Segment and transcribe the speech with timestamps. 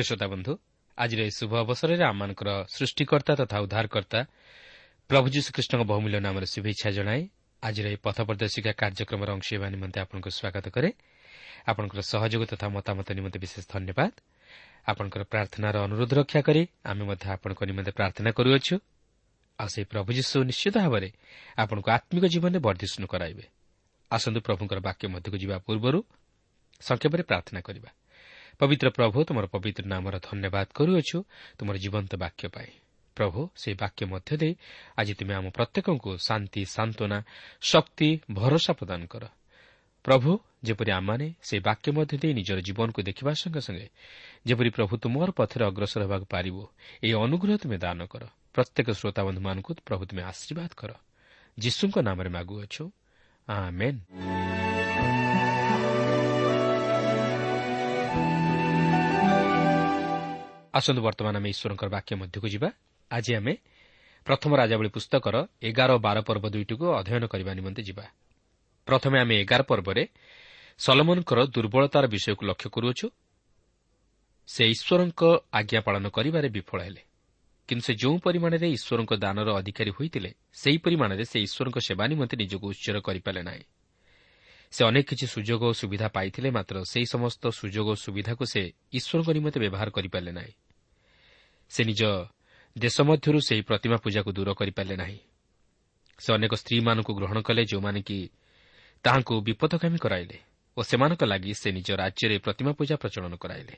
[0.00, 0.52] ପ୍ରିୟ ଶ୍ରୋତା ବନ୍ଧୁ
[0.98, 4.20] ଆଜିର ଏହି ଶୁଭ ଅବସରରେ ଆମମାନଙ୍କର ସୃଷ୍ଟିକର୍ତ୍ତା ତଥା ଉଦ୍ଧାରକର୍ତ୍ତା
[5.10, 7.20] ପ୍ରଭୁ ଯୀଶୁଖ୍ରୀଷ୍ଟଙ୍କ ବହୁମୂଲ୍ୟ ନାମରେ ଶୁଭେଚ୍ଛା ଜଣାଏ
[7.62, 10.90] ଆଜିର ଏହି ପଥ ପ୍ରଦର୍ଶିକା କାର୍ଯ୍ୟକ୍ରମର ଅଂଶ ହେବା ନିମନ୍ତେ ଆପଣଙ୍କୁ ସ୍ୱାଗତ କରେ।
[11.68, 14.12] ଆପଣଙ୍କର ସହଯୋଗ ତଥା ମତାମତ ନିମନ୍ତେ ବିଶେଷ ଧନ୍ୟବାଦ।
[14.88, 18.74] ଆପଣଙ୍କର ପ୍ରାର୍ଥନାର ଅନୁରୋଧ ରକ୍ଷା କରି ଆମେ ମଧ୍ୟ ଆପଣଙ୍କ ନିମନ୍ତେ ପ୍ରାର୍ଥନା କରୁଅଛୁ।
[19.58, 21.08] ଆଉ ସେହି ପ୍ରଭୁ ଯୀଶୁ ନିଶ୍ଚିତ ଭାବରେ
[21.62, 23.44] ଆପଣଙ୍କୁ ଆତ୍ମିକ ଜୀବନରେ ବର୍ଦ୍ଧିଷ୍ଣୁ କରାଇବେ।
[24.10, 25.98] ଆସନ୍ତୁ ପ୍ରଭୁଙ୍କର ବାକ୍ୟ ମଧ୍ୟକୁ ଯିବା ପୂର୍ବରୁ
[28.58, 31.24] ପବିତ୍ର ପ୍ରଭୁ ତୁମର ପବିତ୍ର ନାମର ଧନ୍ୟବାଦ କରୁଅଛୁ
[31.58, 32.70] ତୁମର ଜୀବନ୍ତ ବାକ୍ୟ ପାଇଁ।
[33.16, 34.54] ପ୍ରଭୁ ସେହି ବାକ୍ୟ ମଧ୍ୟ ଦେଇ
[34.96, 37.22] ଆଜି ତୁମେ ଆମ ପ୍ରତ୍ୟେକଙ୍କୁ ଶାନ୍ତି ସାନ୍ତ୍ୱନା
[37.60, 39.24] ଶକ୍ତି ଭରସା ପ୍ରଦାନ କର।
[40.04, 43.88] ପ୍ରଭୁ ଯେପରି ଆମମାନେ ସେହି ବାକ୍ୟ ମଧ୍ୟ ଦେଇ ନିଜର ଜୀବନକୁ ଦେଖିବା ସଙ୍ଗେ ସଙ୍ଗେ
[44.46, 46.56] ଯେପରି ପ୍ରଭୁ ତୁମର ପଥରେ ଅଗ୍ରସର ହେବାକୁ ପାରିବ
[47.04, 48.22] ଏହି ଅନୁଗ୍ରହ ତୁମେ ଦାନ କର।
[48.54, 50.90] ପ୍ରତ୍ୟେକ ଶ୍ରୋତାବନ୍ଧୁମାନଙ୍କୁ ପ୍ରଭୁ ତୁମେ ଆଶୀର୍ବାଦ କର।
[51.60, 52.90] ଯୀଶୁଙ୍କ ନାମରେ ମାଗୁଅଛୁ।
[60.74, 62.68] ଆସନ୍ତୁ ବର୍ତ୍ତମାନ ଆମେ ଈଶ୍ୱରଙ୍କର ବାକ୍ୟ ମଧ୍ୟକୁ ଯିବା।
[63.10, 63.52] ଆଜି ଆମେ
[64.26, 68.04] ପ୍ରଥମ ରାଜାବଳୀ ପୁସ୍ତକର ଏଗାର ବାର ପର୍ବ ଦୁଇଟିକୁ ଅଧ୍ୟୟନ କରିବା ନିମନ୍ତେ ଯିବା।
[68.86, 70.02] ପ୍ରଥମେ ଆମେ ଏଗାର ପର୍ବରେ
[70.78, 73.06] ସଲମନଙ୍କର ଦୁର୍ବଳତାର ବିଷୟକୁ ଲକ୍ଷ୍ୟ କରୁଅଛୁ।
[74.48, 75.22] ସେ ଈଶ୍ୱରଙ୍କ
[75.52, 77.02] ଆଜ୍ଞା ପାଳନ କରିବାରେ ବିଫଳ ହେଲେ।
[77.68, 82.66] କିନ୍ତୁ ସେ ଯେଉଁ ପରିମାଣରେ ଈଶ୍ୱରଙ୍କ ଦାନର ଅଧିକାରୀ ହୋଇଥିଲେ ସେହି ପରିମାଣରେ ସେ ଈଶ୍ୱରଙ୍କ ସେବା ନିମନ୍ତେ ନିଜକୁ
[82.72, 83.64] ଉଚ୍ଚର କରିପାରିଲେ ନାହିଁ।
[84.72, 88.62] ସେ ଅନେକ କିଛି ସୁଯୋଗ ଓ ସୁବିଧା ପାଇଥିଲେ ମାତ୍ର ସେହି ସମସ୍ତ ସୁଯୋଗ ଓ ସୁବିଧାକୁ ସେ
[88.92, 90.52] ଈଶ୍ୱରଙ୍କ ନିମନ୍ତେ ବ୍ୟବହାର କରିପାରିଲେ ନାହିଁ।
[91.70, 92.02] ସେ ନିଜ
[92.78, 95.18] ଦେଶ ମଧ୍ୟରୁ ସେହି ପ୍ରତିମା ପୂଜାକୁ ଦୂର କରିପାରିଲେ ନାହିଁ।
[96.18, 98.18] ସେ ଅନେକ ସ୍ତ୍ରୀମାନଙ୍କୁ ଗ୍ରହଣ କଲେ ଯେଉଁମାନେ କି
[99.04, 100.36] ତାହାଙ୍କୁ ବିପଦକାମୀ କରାଇଲେ
[100.76, 103.74] ଓ ସେମାନଙ୍କ ଲାଗି ସେ ନିଜ ରାଜ୍ୟରେ ପ୍ରତିମା ପୂଜା ପ୍ରଚଳନ କରାଇଲେ।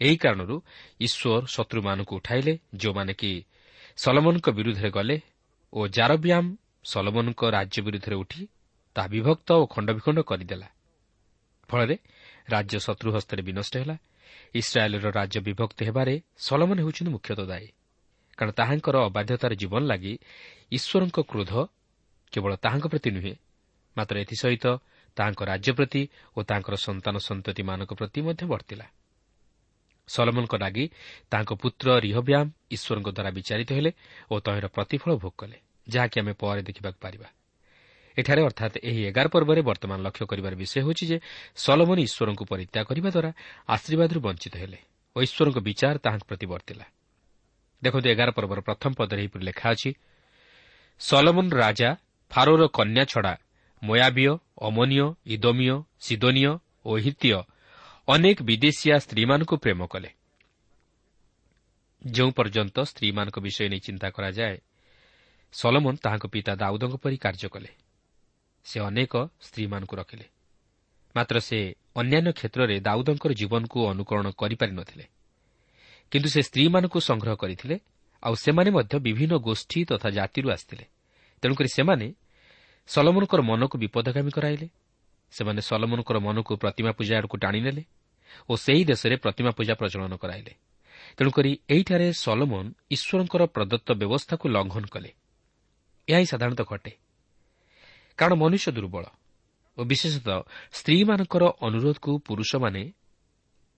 [0.00, 0.56] ଏହି କାରଣରୁ
[1.00, 3.32] ଈଶ୍ୱର ଶତ୍ରୁମାନଙ୍କୁ ଉଠାଇଲେ ଯେଉଁମାନେ କି
[3.96, 5.16] ସଲମନଙ୍କ ବିରୁଦ୍ଧରେ ଗଲେ
[5.72, 6.50] ଓ ଜାରବିଆମ୍
[6.84, 8.42] ସଲମନଙ୍କ ରାଜ୍ୟ ବିରୁଦ୍ଧରେ ଉଠି
[8.96, 10.68] ତାହା ବିଭକ୍ତ ଓ ଖଣ୍ଡବିଖଣ୍ଡ କରିଦେଲା।
[11.68, 11.96] ଫଳରେ
[12.50, 13.96] ରାଜ୍ୟ ଶତ୍ରୁ ହସ୍ତରେ ବିନଷ୍ଟ ହେଲା।
[14.54, 16.14] ଇସ୍ରାଏଲ୍ର ରାଜ୍ୟ ବିଭକ୍ତ ହେବାରେ
[16.46, 17.68] ସଲମନ ହେଉଛନ୍ତି ମୁଖ୍ୟତଃ ଦାୟୀ।
[18.38, 20.14] କାରଣ ତାହାଙ୍କର ଅବାଧ୍ୟତାର ଜୀବନ ଲାଗି
[20.72, 21.52] ଈଶ୍ୱରଙ୍କ କ୍ରୋଧ
[22.32, 23.34] କେବଳ ତାହାଙ୍କ ପ୍ରତି ନୁହେଁ
[23.96, 24.66] ମାତ୍ର ଏଥିସହିତ
[25.16, 26.02] ତାହାଙ୍କ ରାଜ୍ୟ ପ୍ରତି
[26.36, 28.86] ଓ ତାଙ୍କର ସନ୍ତାନ ସନ୍ତତିମାନଙ୍କ ପ୍ରତି ମଧ୍ୟ ବର୍ତ୍ତିଲା।
[30.08, 30.84] ସଲମନଙ୍କ ଲାଗି
[31.30, 33.90] ତାଙ୍କ ପୁତ୍ର ରିହବ୍ୟାମ୍ ଈଶ୍ୱରଙ୍କ ଦ୍ୱାରା ବିଚାରିତ ହେଲେ
[34.30, 35.58] ଓ ତହିଁର ପ୍ରତିଫଳ ଭୋଗ କଲେ
[35.88, 37.28] ଯାହାକି ଆମେ ପରେ ଦେଖିବାକୁ ପାରିବା।
[38.20, 41.18] ଏଠାରେ ଅର୍ଥାତ୍ ଏହି ଏଗାର ପର୍ବରେ ବର୍ତ୍ତମାନ ଲକ୍ଷ୍ୟ କରିବାର ବିଷୟ ହେଉଛି ଯେ
[41.64, 43.30] ସଲମନ ଈଶ୍ୱରଙ୍କୁ ପରିତ୍ୟାଗ କରିବା ଦ୍ୱାରା
[43.74, 44.78] ଆଶୀର୍ବାଦରୁ ବଞ୍ଚିତ ହେଲେ
[45.16, 46.84] ଓ ଈଶ୍ୱରଙ୍କ ବିଚାର ତାହାଙ୍କ ପ୍ରତି ବର୍ତ୍ତିଲା।
[47.82, 49.90] ଦେଖନ୍ତୁ ଏଗାର ପର୍ବର ପ୍ରଥମ ପଦରେ ଏହିପରି ଲେଖା ଅଛି
[51.00, 51.90] ସଲମନ ରାଜା
[52.30, 53.34] ଫାରୋର କନ୍ୟା ଛଡ଼ା
[53.82, 55.76] ମୟାବିୟ ଅମନୀୟ ଇଦୋମିୟ
[56.06, 56.52] ସିଦୋନିୟ
[56.84, 57.32] ଓ ହିତୀୟ
[58.08, 60.10] ଅନେକ ବିଦେଶିଆ ସ୍ତ୍ରୀମାନଙ୍କୁ ପ୍ରେମ କଲେ।
[62.04, 64.56] ଯେଉଁ ପର୍ଯ୍ୟନ୍ତ ସ୍ତ୍ରୀମାନଙ୍କ ବିଷୟ ନେଇ ଚିନ୍ତା କରାଯାଏ
[65.54, 67.70] ସଲମନ ତାହାଙ୍କ ପିତା ଦାଉଦଙ୍କ ପରି କାର୍ଯ୍ୟ କଲେ।
[68.64, 70.26] ସେ ଅନେକ ସ୍ତ୍ରୀମାନଙ୍କୁ ରଖିଲେ।
[71.16, 75.04] ମାତ୍ର ସେ ଅନ୍ୟାନ୍ୟ କ୍ଷେତ୍ରରେ ଦାଉଦଙ୍କର ଜୀବନକୁ ଅନୁକରଣ କରିପାରିନଥିଲେ
[76.12, 77.76] କିନ୍ତୁ ସେ ସ୍ତ୍ରୀମାନଙ୍କୁ ସଂଗ୍ରହ କରିଥିଲେ
[78.22, 80.84] ଆଉ ସେମାନେ ମଧ୍ୟ ବିଭିନ୍ନ ଗୋଷ୍ଠୀ ତଥା ଜାତିରୁ ଆସିଥିଲେ।
[81.42, 82.06] ତେଣୁକରି ସେମାନେ
[82.86, 84.68] ସଲମନଙ୍କର ମନକୁ ବିପଦଗାମୀ କରାଇଲେ।
[85.32, 87.84] ସେମାନେ ସଲମନଙ୍କର ମନକୁ ପ୍ରତିମା ପୂଜା ଆଡ଼କୁ ଟାଣିନେଲେ
[88.50, 90.54] ଓ ସେହି ଦେଶରେ ପ୍ରତିମା ପୂଜା ପ୍ରଚଳନ କରାଇଲେ।
[91.16, 95.10] ତେଣୁକରି ଏହିଠାରେ ସଲମନ ଈଶ୍ୱରଙ୍କର ପ୍ରଦତ୍ତ ବ୍ୟବସ୍ଥାକୁ ଲଙ୍ଘନ କଲେ।
[96.08, 96.92] ଏହା ହିଁ ସାଧାରଣତଃ ଘଟେ।
[98.20, 99.04] କାରଣ ମନୁଷ୍ୟ ଦୁର୍ବଳ।
[99.78, 100.40] ଓ ବିଶେଷତଃ
[100.72, 102.82] ସ୍ତ୍ରୀମାନଙ୍କର ଅନୁରୋଧକୁ ପୁରୁଷମାନେ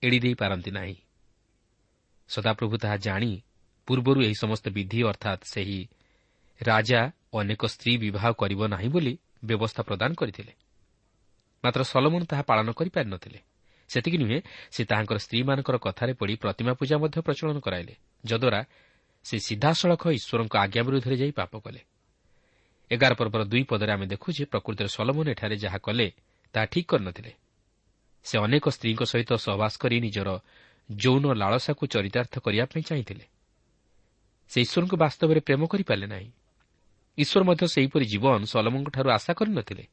[0.03, 0.97] ଏଡ଼ିଦେଇ ପାରନ୍ତି ନାହିଁ।
[2.29, 3.31] ସଦାପ୍ରଭୁ ତାହା ଜାଣି
[3.87, 5.79] ପୂର୍ବରୁ ଏହି ସମସ୍ତ ବିଧି ଅର୍ଥାତ୍ ସେହି
[6.61, 7.01] ରାଜା
[7.33, 9.13] ଅନେକ ସ୍ତ୍ରୀ ବିବାହ କରିବ ନାହିଁ ବୋଲି
[9.45, 10.53] ବ୍ୟବସ୍ଥା ପ୍ରଦାନ କରିଥିଲେ।
[11.63, 13.39] ମାତ୍ର ସଲମନ ତାହା ପାଳନ କରିପାରିନଥିଲେ
[13.89, 14.39] ସେତିକି ନୁହେଁ
[14.71, 17.93] ସେ ତାହାଙ୍କର ସ୍ତ୍ରୀମାନଙ୍କର କଥାରେ ପଡ଼ି ପ୍ରତିମା ପୂଜା ମଧ୍ୟ ପ୍ରଚଳନ କରାଇଲେ
[18.23, 18.61] ଯଦ୍ୱାରା
[19.25, 21.81] ସେ ସିଧାସଳଖ ଈଶ୍ୱରଙ୍କ ଆଜ୍ଞା ବିରୁଦ୍ଧରେ ଯାଇ ପାପ କଲେ।
[22.91, 26.11] ଏଗାର ପର୍ବର ଦୁଇ ପଦରେ ଆମେ ଦେଖୁ ଯେ ପ୍ରକୃତିରେ ସଲମନ ଏଠାରେ ଯାହା କଲେ
[26.53, 27.33] ତାହା ଠିକ୍ କରିନଥିଲେ।
[28.23, 30.39] ସେ ଅନେକ ସ୍ତ୍ରୀଙ୍କ ସହିତ ସହବାସ କରି ନିଜର
[30.91, 33.25] ଯୌନ ଲାଳସାକୁ ଚରିତାର୍ଥ କରିବା ପାଇଁ ଚାହିଁଥିଲେ।
[34.49, 36.31] ସେ ଈଶ୍ୱରଙ୍କୁ ବାସ୍ତବରେ ପ୍ରେମ କରିପାରିଲେ ନାହିଁ।
[37.17, 39.87] ଈଶ୍ୱର ମଧ୍ୟ ସେହିପରି ଜୀବନ ସଲମଙ୍କଠାରୁ ଆଶା କରିନଥିଲେ।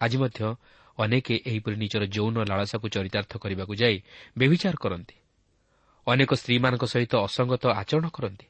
[0.00, 0.56] ଆଜି ମଧ୍ୟ
[0.98, 4.02] ଅନେକ ଏହିପରି ନିଜର ଯୌନ ଲାଳସାକୁ ଚରିତାର୍ଥ କରିବାକୁ ଯାଇ
[4.38, 5.14] ବ୍ୟବିଚାର କରନ୍ତି।
[6.06, 8.46] ଅନେକ ସ୍ତ୍ରୀମାନଙ୍କ ସହିତ ଅସଙ୍ଗତ ଆଚରଣ କରନ୍ତି।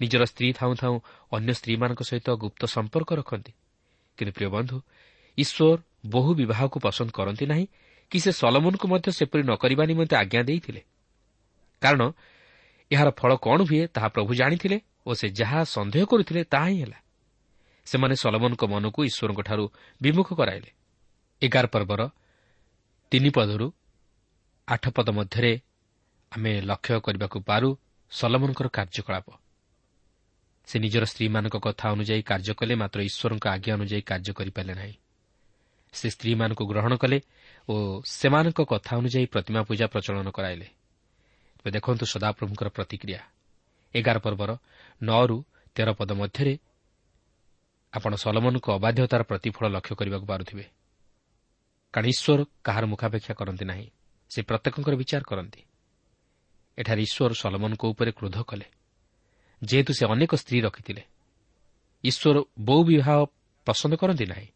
[0.00, 0.96] ନିଜର ସ୍ତ୍ରୀ ଥାଉଁ ଥାଉଁ
[1.32, 3.52] ଅନ୍ୟ ସ୍ତ୍ରୀମାନଙ୍କ ସହିତ ଗୁପ୍ତ ସମ୍ପର୍କ ରଖନ୍ତି।
[4.18, 4.76] କିନ୍ତୁ ପ୍ରିୟ ବନ୍ଧୁ
[5.38, 7.66] ଈଶ୍ୱର ବହୁ ବିବାହକୁ ପସନ୍ଦ କରନ୍ତି ନାହିଁ
[8.10, 10.82] କି ସେ ସଲମନକୁ ମଧ୍ୟ ସେପରି ନ କରିବା ନିମନ୍ତେ ଆଜ୍ଞା ଦେଇଥିଲେ।
[11.82, 12.02] କାରଣ
[12.90, 16.98] ଏହାର ଫଳ କ'ଣ ହୁଏ ତାହା ପ୍ରଭୁ ଜାଣିଥିଲେ ଓ ସେ ଯାହା ସନ୍ଦେହ କରୁଥିଲେ ତାହା ହିଁ ହେଲା।
[17.86, 19.64] ସେମାନେ ସଲମନଙ୍କ ମନକୁ ଈଶ୍ୱରଙ୍କଠାରୁ
[20.02, 20.70] ବିମୁଖ କରାଇଲେ।
[21.42, 22.00] ଏଗାର ପର୍ବର
[23.12, 23.66] ତିନି ପଦରୁ
[24.68, 25.52] ଆଠ ପଦ ମଧ୍ୟରେ
[26.32, 27.68] ଆମେ ଲକ୍ଷ୍ୟ କରିବାକୁ ପାରୁ
[28.10, 29.26] ସଲମନଙ୍କର କାର୍ଯ୍ୟକଳାପ।
[30.70, 34.94] ସେ ନିଜର ସ୍ତ୍ରୀମାନଙ୍କ କଥା ଅନୁଯାୟୀ କାର୍ଯ୍ୟ କଲେ ମାତ୍ର ଈଶ୍ୱରଙ୍କ ଆଜ୍ଞା ଅନୁଯାୟୀ କାର୍ଯ୍ୟ କରିପାରିଲେ ନାହିଁ।
[35.92, 37.18] ସେ ସ୍ତ୍ରୀମାନଙ୍କୁ ଗ୍ରହଣ କଲେ
[37.68, 40.68] ଓ ସେମାନଙ୍କ କଥା ଅନୁଯାୟୀ ପ୍ରତିମା ପୂଜା ପ୍ରଚଳନ କରାଇଲେ।
[41.70, 43.20] ଦେଖନ୍ତୁ ସଦାପ୍ରଭୁଙ୍କର ପ୍ରତିକ୍ରିୟା।
[43.94, 44.50] ଏଗାର ପର୍ବର
[45.02, 46.58] ନଅରୁ ତେର ପଦ ମଧ୍ୟରେ
[47.92, 50.64] ଆପଣ ସଲମନଙ୍କ ଅବାଧ୍ୟତାର ପ୍ରତିଫଳ ଲକ୍ଷ୍ୟ କରିବାକୁ ପାରୁଥିବେ।
[51.94, 53.86] କାରଣ ଈଶ୍ୱର କାହାର ମୁଖାପେକ୍ଷା କରନ୍ତି ନାହିଁ
[54.30, 55.60] ସେ ପ୍ରତ୍ୟେକଙ୍କର ବିଚାର କରନ୍ତି।
[56.78, 58.79] ଏଠାରେ ଈଶ୍ୱର ସଲମନଙ୍କ ଉପରେ କ୍ରୋଧ କଲେ।
[59.64, 61.02] ଯେହେତୁ ସେ ଅନେକ ସ୍ତ୍ରୀ ରଖିଥିଲେ।
[62.04, 63.24] ଈଶ୍ୱର ବହୁ ବିବାହ
[63.66, 64.48] ପସନ୍ଦ କରନ୍ତି ନାହିଁ।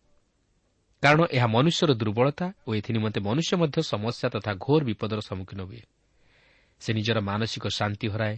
[1.02, 5.82] କାରଣ ଏହା ମନୁଷ୍ୟର ଦୁର୍ବଳତା ଓ ଏଥି ନିମନ୍ତେ ମନୁଷ୍ୟ ମଧ୍ୟ ସମସ୍ୟା ତଥା ଘୋର ବିପଦର ସମ୍ମୁଖୀନ ହୁଏ।
[6.80, 8.36] ସେ ନିଜର ମାନସିକ ଶାନ୍ତି ହରାଏ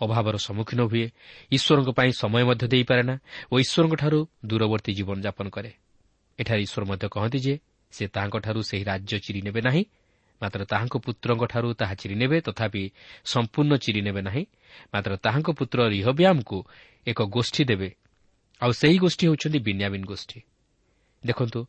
[0.00, 1.06] ଅଭାବର ସମ୍ମୁଖୀନ ହୁଏ
[1.50, 3.14] ଈଶ୍ୱରଙ୍କ ପାଇଁ ସମୟ ମଧ୍ୟ ଦେଇପାରେ ନା
[3.52, 5.70] ଓ ଈଶ୍ୱରଙ୍କଠାରୁ ଦୂରବର୍ତ୍ତୀ ଜୀବନଯାପନ କରେ।
[6.38, 7.54] ଏଠାରେ ଈଶ୍ୱର ମଧ୍ୟ କହନ୍ତି ଯେ
[7.90, 9.84] ସେ ତାହାଙ୍କଠାରୁ ସେହି ରାଜ୍ୟ ଚିରି ନେବେ ନାହିଁ
[10.42, 12.90] ମାତ୍ର ତାହାଙ୍କ ପୁତ୍ରଙ୍କଠାରୁ ତାହା ଚିରିନେବେ ତଥାପି
[13.24, 14.44] ସମ୍ପୂର୍ଣ୍ଣ ଚିରି ନେବେ ନାହିଁ।
[14.94, 16.64] ମାତ୍ର ତାହାଙ୍କ ପୁତ୍ର ରିହବ୍ୟାମ୍କୁ
[17.06, 17.94] ଏକ ଗୋଷ୍ଠୀ ଦେବେ।
[18.60, 20.40] ଆଉ ସେହି ଗୋଷ୍ଠୀ ହେଉଛନ୍ତି ବିନ୍ୟାମିନ୍ ଗୋଷ୍ଠୀ।
[21.26, 21.66] ଦେଖନ୍ତୁ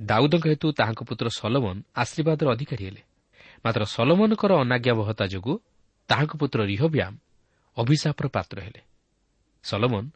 [0.00, 3.02] ଦାଉଦଙ୍କ ହେତୁ ତାହାଙ୍କ ପୁତ୍ର ସଲମନ ଆଶୀର୍ବାଦର ଅଧିକାରୀ ହେଲେ।
[3.64, 5.58] ମାତ୍ର ସଲମନଙ୍କର ଅନାଜ୍ଞାବହତା ଯୋଗୁଁ
[6.08, 7.16] ତାହାଙ୍କ ପୁତ୍ର ରିହବ୍ୟାମ୍
[7.76, 8.80] ଅଭିଶାପର ପାତ୍ର ହେଲେ।
[9.64, 10.10] ସଲମନ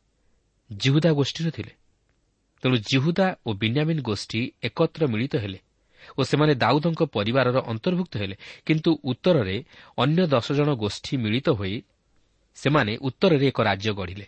[0.72, 1.72] ଜିହୁଦା ଗୋଷ୍ଠୀର ଥିଲେ।
[2.62, 5.58] ତେଣୁ ଜିହୁଦା ଓ ବିନ୍ୟାମିନ୍ ଗୋଷ୍ଠୀ ଏକତ୍ର ମିଳିତ ହେଲେ।
[6.18, 9.56] ଓ ସେମାନେ ଦାଉଦଙ୍କ ପରିବାରର ଅନ୍ତର୍ଭୁକ୍ତ ହେଲେ। କିନ୍ତୁ ଉତ୍ତରରେ
[9.98, 11.74] ଅନ୍ୟ ଦଶ ଜଣ ଗୋଷ୍ଠୀ ମିଳିତ ହୋଇ
[12.56, 14.26] ସେମାନେ ଉତ୍ତରରେ ଏକ ରାଜ୍ୟ ଗଢ଼ିଲେ।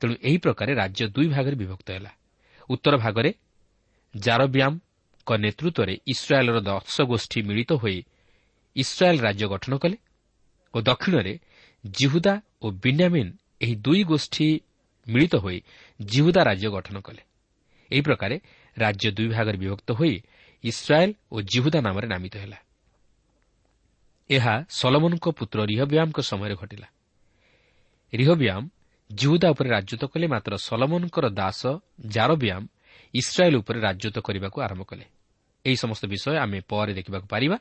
[0.00, 2.12] ତେଣୁ ଏହି ପ୍ରକାରେ ରାଜ୍ୟ ଦୁଇ ଭାଗରେ ବିଭକ୍ତ ହେଲା।
[2.70, 3.30] ଉତ୍ତର ଭାଗରେ
[4.14, 7.98] ଜାରବ୍ୟାମ୍ଙ୍କ ନେତୃତ୍ୱରେ ଇସ୍ରାଏଲ୍ର ଦଶ ଗୋଷ୍ଠୀ ମିଳିତ ହୋଇ
[8.76, 9.96] ଇସ୍ରାଏଲ୍ ରାଜ୍ୟ ଗଠନ କଲେ
[10.74, 11.34] ଓ ଦକ୍ଷିଣରେ
[11.84, 13.30] ଜିହୁଦା ଓ ବିନ୍ୟାମିନ୍
[13.60, 14.48] ଏହି ଦୁଇ ଗୋଷ୍ଠୀ
[15.06, 15.58] ମିଳିତ ହୋଇ
[16.00, 17.22] ଜିହୁଦା ରାଜ୍ୟ ଗଠନ କଲେ।
[17.90, 18.36] ଏହି ପ୍ରକାରେ
[18.76, 20.14] ରାଜ୍ୟ ଦୁଇ ଭାଗରେ ବିଭକ୍ତ ହୋଇ
[20.64, 22.56] ଇସ୍ରାଏଲ୍ ଓ ଜିହୁଦା ନାମରେ ନାମିତ ହେଲା।
[24.30, 26.86] ଏହା ସଲମନଙ୍କ ପୁତ୍ର ରିହବ୍ୟାମଙ୍କ ସମୟରେ ଘଟିଲା।
[28.14, 28.68] ରିହବ୍ୟାମ
[29.12, 31.66] ଜିହୁଦା ଉପରେ ରାଜତ୍ୱ କଲେ ମାତ୍ର ସଲମନଙ୍କର ଦାସ
[32.06, 32.66] ଜାରବ୍ୟାମ
[33.14, 35.04] ଇସ୍ରାଏଲ୍ ଉପରେ ରାଜତ୍ୱ କରିବାକୁ ଆରମ୍ଭ କଲେ।
[35.64, 37.58] ଏହି ସମସ୍ତ ବିଷୟ ଆମେ ପରେ ଦେଖିବାକୁ ପାରିବା।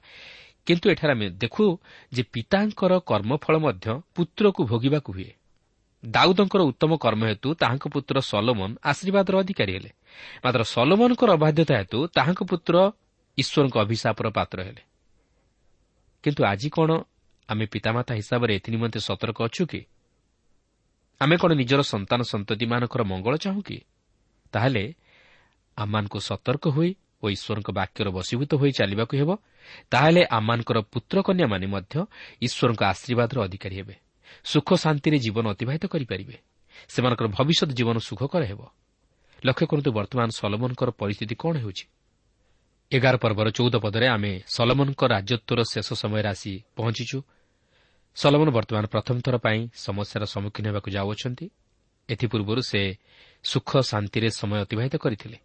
[0.65, 1.77] କିନ୍ତୁ ଏଠାରେ ଆମେ ଦେଖୁ
[2.13, 5.33] ଯେ ପିତାଙ୍କର କର୍ମଫଳ ମଧ୍ୟ ପୁତ୍ରକୁ ଭୋଗିବାକୁ ହୁଏ।
[6.05, 9.91] ଦାଉଦଙ୍କର ଉତ୍ତମ କର୍ମ ହେତୁ ତାହାଙ୍କ ପୁତ୍ର ସଲୋମନ ଆଶୀର୍ବାଦର ଅଧିକାରୀ ହେଲେ।
[10.45, 12.91] ମାତ୍ର ସଲୋମନଙ୍କର ଅବାଧ୍ୟତା ହେତୁ ତାହାଙ୍କ ପୁତ୍ର
[13.37, 14.81] ଈଶ୍ୱରଙ୍କ ଅଭିଶାପର ପାତ୍ର ହେଲେ।
[16.23, 16.91] କିନ୍ତୁ ଆଜି କ'ଣ
[17.49, 19.85] ଆମେ ପିତାମାତା ହିସାବରେ ଏଥିନିମନ୍ତେ ସତର୍କ ଅଛୁ କି?
[21.19, 23.81] ଆମେ କ'ଣ ନିଜର ସନ୍ତାନ ସନ୍ତତିମାନଙ୍କର ମଙ୍ଗଳ ଚାହୁଁ କି?
[24.51, 24.93] ତାହେଲେ
[25.77, 29.37] ଆମମାନଙ୍କୁ ସତର୍କ ହୋଇ ଓ ଈଶ୍ୱରଙ୍କ ବାକ୍ୟର ବଶୀଭୂତ ହୋଇ ଚାଲିବାକୁ ହେବ।
[29.89, 32.05] ତାହେଲେ ଆମମାନଙ୍କର ପୁତ୍ରକନ୍ୟାମାନେ ମଧ୍ୟ
[32.41, 34.04] ଈଶ୍ୱରଙ୍କ ଆଶୀର୍ବାଦର ଅଧିକାରୀ ହେବେ।
[34.43, 36.37] ସୁଖ ଶାନ୍ତିରେ ଜୀବନ ଅତିବାହିତ କରିପାରିବେ।
[36.87, 38.61] ସେମାନଙ୍କର ଭବିଷ୍ୟତ ଜୀବନ ସୁଖକର ହେବ।
[39.45, 41.85] ଲକ୍ଷ୍ୟ କରନ୍ତୁ ବର୍ତ୍ତମାନ ସଲମନଙ୍କର ପରିସ୍ଥିତି କ'ଣ ହେଉଛି?
[42.91, 47.21] ଏଗାର ପର୍ବର ଚଉଦ ପଦରେ ଆମେ ସଲମନଙ୍କ ରାଜତ୍ୱର ଶେଷ ସମୟରେ ଆସି ପହଞ୍ଚିଛୁ।
[48.15, 51.49] ସଲମନ ବର୍ତ୍ତମାନ ପ୍ରଥମ ଥର ପାଇଁ ସମସ୍ୟାର ସମ୍ମୁଖୀନ ହେବାକୁ ଯାଉଅଛନ୍ତି।
[52.09, 52.97] ଏଥିପୂର୍ବରୁ ସେ
[53.43, 55.37] ସୁଖ ଶାନ୍ତିରେ ସମୟ ଅତିବାହିତ କରିଥିଲେ।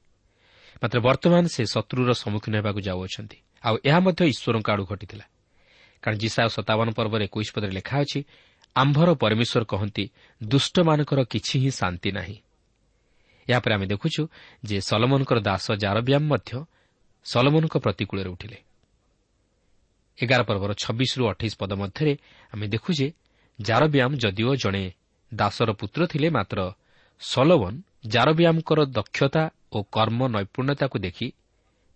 [0.83, 5.25] ମାତ୍ର ବର୍ତ୍ତମାନ ସେ ଶତ୍ରୁର ସମ୍ମୁଖୀନ ହେବାକୁ ଯାଉଅଛନ୍ତି। ଆଉ ଏହା ମଧ୍ୟ ଈଶ୍ୱରଙ୍କ ଆଡ଼ୁ ଘଟିଥିଲା।
[6.03, 8.21] କାରଣ ଜିସା ସତାବନ ପର୍ବରେ ଏକୋଇଶ ପଦରେ ଲେଖା ଅଛି
[8.77, 10.05] ଆମ୍ଭର ପରମେଶ୍ୱର କହନ୍ତି
[10.41, 12.37] ଦୁଷ୍ଟମାନଙ୍କର କିଛି ହିଁ ଶାନ୍ତି ନାହିଁ।
[13.49, 14.23] ଏହାପରେ ଆମେ ଦେଖୁଛୁ
[14.65, 16.53] ଯେ ସଲମନଙ୍କର ଦାସ ଜାରବ୍ୟାମ ମଧ୍ୟ
[17.25, 18.59] ସଲମନଙ୍କ ପ୍ରତିକୂଳରେ ଉଠିଲେ।
[20.19, 22.13] ଏଗାର ପର୍ବର ଛବିଶରୁ ଅଠେଇଶ ପଦ ମଧ୍ୟରେ
[22.53, 23.13] ଆମେ ଦେଖୁ ଯେ
[23.61, 24.85] ଜାରବ୍ୟାମ ଯଦିଓ ଜଣେ
[25.35, 26.59] ଦାସର ପୁତ୍ର ଥିଲେ ମାତ୍ର
[27.21, 27.75] ସଲମନ
[28.07, 31.29] ଜାରବ୍ୟାମଙ୍କର ଦକ୍ଷତା ଓ କର୍ମ ନୈପୁଣ୍ୟତାକୁ ଦେଖି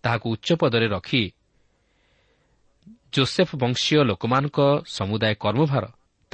[0.03, 1.23] ତାହାକୁ ଉଚ୍ଚ ପଦରେ ରଖି
[3.13, 5.85] ଜୋସେଫ ବଂଶୀୟ ଲୋକମାନଙ୍କ ସମୁଦାୟ କର୍ମଭାର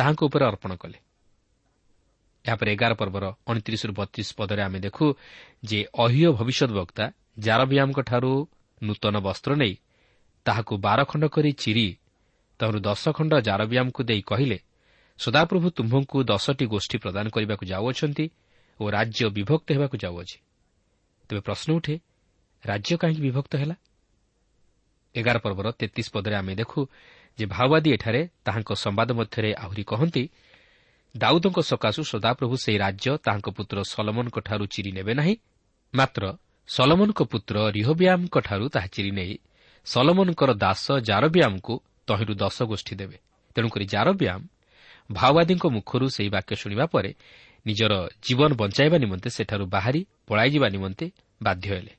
[0.01, 0.97] ତାହାଙ୍କ ଉପରେ ଅର୍ପଣ କଲେ।
[2.45, 5.05] ଏହାପରେ ଏଗାର ପର୍ବର ଅଣତିରିଶରୁ ବତିଶ ପଦରେ ଆମେ ଦେଖୁ
[5.63, 7.05] ଯେ ଅହିୟ ଭବିଷ୍ୟତ ବକ୍ତା
[7.37, 8.33] ଜାରବ୍ୟାମଙ୍କଠାରୁ
[8.81, 9.73] ନୂତନ ବସ୍ତ୍ର ନେଇ
[10.45, 11.87] ତାହାକୁ ବାର ଖଣ୍ଡ କରି ଚିରି
[12.59, 14.57] ତହରୁ ଦଶ ଖଣ୍ଡ ଜାରବ୍ୟାମକୁ ଦେଇ କହିଲେ
[15.19, 18.25] ସଦାପ୍ରଭୁ ତୁମ୍ଭଙ୍କୁ ଦଶଟି ଗୋଷ୍ଠୀ ପ୍ରଦାନ କରିବାକୁ ଯାଉଅଛନ୍ତି
[18.79, 20.37] ଓ ରାଜ୍ୟ ବିଭକ୍ତ ହେବାକୁ ଯାଉଅଛି।
[21.29, 21.95] ତେବେ ପ୍ରଶ୍ନ ଉଠେ
[22.65, 23.75] ରାଜ୍ୟ କାହିଁକି ବିଭକ୍ତ ହେଲା?
[25.15, 26.79] ଏଗାର ପର୍ବର ତେତିଶ ପଦରେ ଆମେ ଦେଖୁ
[27.37, 30.23] ଯେ ମାଓବାଦୀ ଏଠାରେ ତାହାଙ୍କ ସମ୍ବାଦ ମଧ୍ୟରେ ଆହୁରି କହନ୍ତି
[31.15, 35.35] ଦାଉଦଙ୍କ ସକାଶୁ ସଦାପ୍ରଭୁ ସେହି ରାଜ୍ୟ ତାହାଙ୍କ ପୁତ୍ର ସଲମନଙ୍କଠାରୁ ଚିରି ନେବେ ନାହିଁ।
[35.93, 36.23] ମାତ୍ର
[36.67, 39.33] ସଲମନଙ୍କ ପୁତ୍ର ରିହବ୍ୟାମଙ୍କଠାରୁ ତାହା ଚିରି ନେଇ
[39.85, 41.73] ସଲମନଙ୍କର ଦାସ ଜାରବ୍ୟାମଙ୍କୁ
[42.07, 43.17] ତହିଁରୁ ଦଶ ଗୋଷ୍ଠୀ ଦେବେ।
[43.55, 44.41] ତେଣୁକରି ଜାରବ୍ୟାମ
[45.11, 47.11] ମାଓବାଦୀଙ୍କ ମୁଖରୁ ସେହି ବାକ୍ୟ ଶୁଣିବା ପରେ
[47.67, 51.05] ନିଜର ଜୀବନ ବଞ୍ଚାଇବା ନିମନ୍ତେ ସେଠାରୁ ବାହାରି ପଳାଇଯିବା ନିମନ୍ତେ
[51.43, 51.93] ବାଧ୍ୟ ହେଲେ।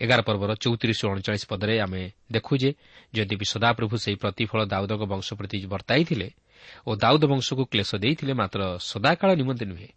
[0.00, 2.70] ଏଗାର ପର୍ବର ଚଉତିରିଶ ଅଣଚାଳିଶ ପଦରେ ଆମେ ଦେଖୁ ଯେ
[3.14, 6.28] ଯଦି ବି ସଦାପ୍ରଭୁ ସେହି ପ୍ରତିଫଳ ଦାଉଦଙ୍କ ବଂଶ ପ୍ରତି ବର୍ତ୍ତାଇଥିଲେ
[6.86, 9.88] ଓ ଦାଉଦ ବଂଶକୁ କ୍ଲେଶ ଦେଇଥିଲେ ମାତ୍ର ସଦାକାଳ ନିମନ୍ତେ ନୁହେଁ।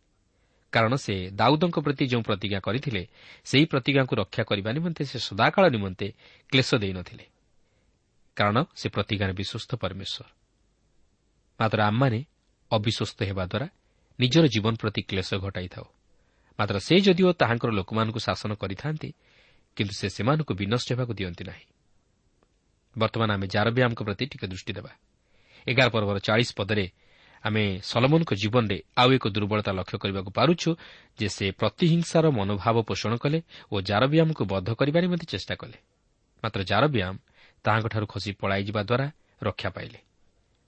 [0.71, 3.07] କାରଣ ସେ ଦାଉଦଙ୍କ ପ୍ରତି ଯେଉଁ ପ୍ରତିଜ୍ଞା କରିଥିଲେ
[3.45, 6.07] ସେହି ପ୍ରତିଜ୍ଞାକୁ ରକ୍ଷା କରିବା ନିମନ୍ତେ ସେ ସଦାକାଳ ନିମନ୍ତେ
[6.49, 7.25] କ୍ଲେଶ ଦେଇନଥିଲେ।
[8.35, 10.25] କାରଣ ସେ ପ୍ରତିଜ୍ଞାରେ ବିଶ୍ୱସ୍ତ ପରମେଶ୍ୱର।
[11.59, 12.19] ମାତ୍ର ଆମମାନେ
[12.71, 13.67] ଅବିଶ୍ୱସ୍ତ ହେବା ଦ୍ୱାରା
[14.19, 15.85] ନିଜର ଜୀବନ ପ୍ରତି କ୍ଲେଶ ଘଟାଇଥାଉ।
[16.59, 19.09] ମାତ୍ର ସେ ଯଦିଓ ତାହାଙ୍କର ଲୋକମାନଙ୍କୁ ଶାସନ କରିଥାନ୍ତି
[19.77, 21.65] କିନ୍ତୁ ସେ ସେମାନଙ୍କୁ ବିନଷ୍ଟ ହେବାକୁ ଦିଅନ୍ତି ନାହିଁ।
[22.97, 24.91] ବର୍ତ୍ତମାନ ଆମେ ଜାରବ୍ୟାମଙ୍କ ପ୍ରତି ଟିକେ ଦୃଷ୍ଟି ଦେବା।
[25.67, 26.85] ଏଗାର ପର୍ବର ଚାଳିଶ ପଦରେ
[27.43, 30.69] ଆମେ ସଲମନଙ୍କ ଜୀବନରେ ଆଉ ଏକ ଦୁର୍ବଳତା ଲକ୍ଷ୍ୟ କରିବାକୁ ପାରୁଛୁ
[31.19, 33.39] ଯେ ସେ ପ୍ରତିହିଂସାର ମନୋଭାବ ପୋଷଣ କଲେ
[33.71, 35.77] ଓ ଜାରବ୍ୟାମକୁ ବଦ୍ଧ କରିବା ନିମନ୍ତେ ଚେଷ୍ଟା କଲେ।
[36.43, 37.13] ମାତ୍ର ଜାରବ୍ୟାମ
[37.63, 39.07] ତାହାଙ୍କଠାରୁ ଖସି ପଳାଇଯିବା ଦ୍ୱାରା
[39.43, 39.99] ରକ୍ଷା ପାଇଲେ।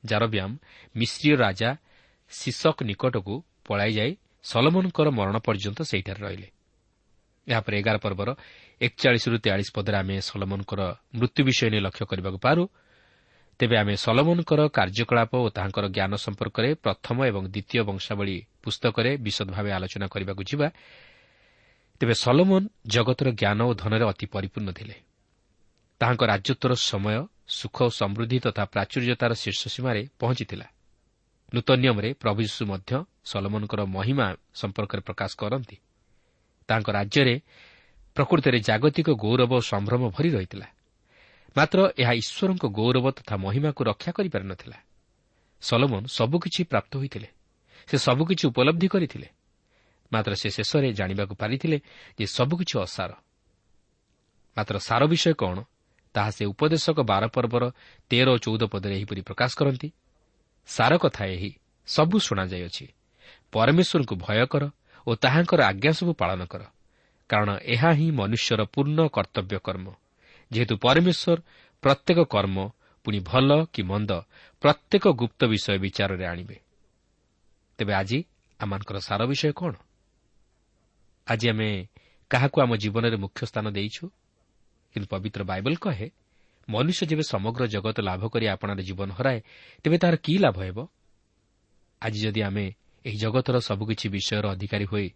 [0.06, 0.50] ଜାରବ୍ୟାମ
[0.96, 1.70] ମିଶ୍ରୀୟ ରାଜା
[2.30, 3.34] ଶିଶକ ନିକଟକୁ
[3.66, 4.12] ପଳାଇଯାଇ
[4.44, 6.50] ସଲମନଙ୍କର ମରଣ ପର୍ଯ୍ୟନ୍ତ ସେହିଠାରେ ରହିଲେ।
[7.48, 8.30] ଏହାପରେ ଏଗାର ପର୍ବର
[8.82, 10.82] ଏକଚାଳିଶରୁ ତେୟାଳିଶ ପଦରେ ଆମେ ସଲମନଙ୍କର
[11.14, 12.64] ମୃତ୍ୟୁ ବିଷୟ ନେଇ ଲକ୍ଷ୍ୟ କରିବାକୁ ପାରୁ।
[13.60, 19.70] ତେବେ ଆମେ ସଲମନଙ୍କର କାର୍ଯ୍ୟକଳାପ ଓ ତାହାଙ୍କର ଜ୍ଞାନ ସମ୍ପର୍କରେ ପ୍ରଥମ ଏବଂ ଦ୍ୱିତୀୟ ବଂଶାବଳୀ ପୁସ୍ତକରେ ବିଶଦ ଭାବେ
[19.72, 20.68] ଆଲୋଚନା କରିବାକୁ ଯିବା।
[22.00, 24.96] ତେବେ ସଲମନ ଜଗତର ଜ୍ଞାନ ଓ ଧନରେ ଅତି ପରିପୂର୍ଣ୍ଣ ଥିଲେ।
[26.02, 27.16] ତାହାଙ୍କ ରାଜତ୍ୱର ସମୟ
[27.48, 30.68] ସୁଖ ଓ ସମୃଦ୍ଧି ତଥା ପ୍ରାଚୁର୍ଯ୍ୟତାର ଶୀର୍ଷ ସୀମାରେ ପହଞ୍ଚିଥିଲା।
[31.54, 32.92] ନୂତନ ନିୟମରେ ପ୍ରଭୁ ଯୀଶୁ ମଧ୍ୟ
[33.26, 35.78] ସଲମନଙ୍କର ମହିମା ସମ୍ପର୍କରେ ପ୍ରକାଶ କରନ୍ତି।
[36.70, 37.36] ତାଙ୍କ ରାଜ୍ୟରେ
[38.20, 40.68] ପ୍ରକୃତରେ ଜାଗତିକ ଗୌରବ ଓ ସମ୍ଭ୍ରମ ଭରି ରହିଥିଲା।
[41.58, 44.78] ମାତ୍ର ଏହା ଈଶ୍ୱରଙ୍କ ଗୌରବ ତଥା ମହିମାକୁ ରକ୍ଷା କରିପାରିନଥିଲା।
[45.62, 47.28] ସଲମନ ସବୁକିଛି ପ୍ରାପ୍ତ ହୋଇଥିଲେ।
[47.88, 49.28] ସେ ସବୁକିଛି ଉପଲବ୍ଧି କରିଥିଲେ।
[50.12, 51.78] ମାତ୍ର ସେ ଶେଷରେ ଜାଣିବାକୁ ପାରିଥିଲେ
[52.20, 53.12] ଯେ ସବୁକିଛି ଅସାର।
[54.58, 55.64] ମାତ୍ର ସାର ବିଷୟ କ'ଣ
[56.14, 57.72] ତାହା ସେ ଉପଦେଶକ ବାର ପର୍ବର
[58.10, 59.92] ତେର ଓ ଚଉଦ ପଦରେ ଏହିପରି ପ୍ରକାଶ କରନ୍ତି।
[60.68, 61.52] ସାର କଥା ଏହି
[61.88, 62.86] ସବୁ ଶୁଣାଯାଇଅଛି
[63.52, 64.64] ପରମେଶ୍ୱରଙ୍କୁ ଭୟ କର
[65.08, 66.64] ଓ ତାହାଙ୍କର ଆଜ୍ଞା ସବୁ ପାଳନ କର।
[67.30, 69.88] କାରଣ ଏହା ହିଁ ମନୁଷ୍ୟର ପୂର୍ଣ୍ଣ କର୍ତ୍ତବ୍ୟ କର୍ମ।
[70.52, 71.40] ଯେହେତୁ ପରମେଶ୍ୱର
[71.84, 72.58] ପ୍ରତ୍ୟେକ କର୍ମ
[73.06, 74.12] ପୁଣି ଭଲ କି ମନ୍ଦ
[74.62, 76.58] ପ୍ରତ୍ୟେକ ଗୁପ୍ତ ବିଷୟ ବିଚାରରେ ଆଣିବେ।
[77.78, 78.20] ତେବେ ଆଜି
[78.60, 79.74] ଆମମାନଙ୍କର ସାର ବିଷୟ କ'ଣ?
[81.28, 81.70] ଆଜି ଆମେ
[82.32, 84.04] କାହାକୁ ଆମ ଜୀବନରେ ମୁଖ୍ୟ ସ୍ଥାନ ଦେଇଛୁ?
[84.94, 86.08] କିନ୍ତୁ ପବିତ୍ର ବାଇବଲ କହେ
[86.70, 89.40] ମନୁଷ୍ୟ ଯେବେ ସମଗ୍ର ଜଗତ ଲାଭ କରି ଆପଣାର ଜୀବନ ହରାଏ
[89.84, 90.78] ତେବେ ତାହାର କି ଲାଭ ହେବ?
[92.02, 92.66] ଆଜି ଯଦି ଆମେ
[93.06, 95.08] ଏହି ଜଗତର ସବୁକିଛି ବିଷୟର ଅଧିକାରୀ ହୋଇ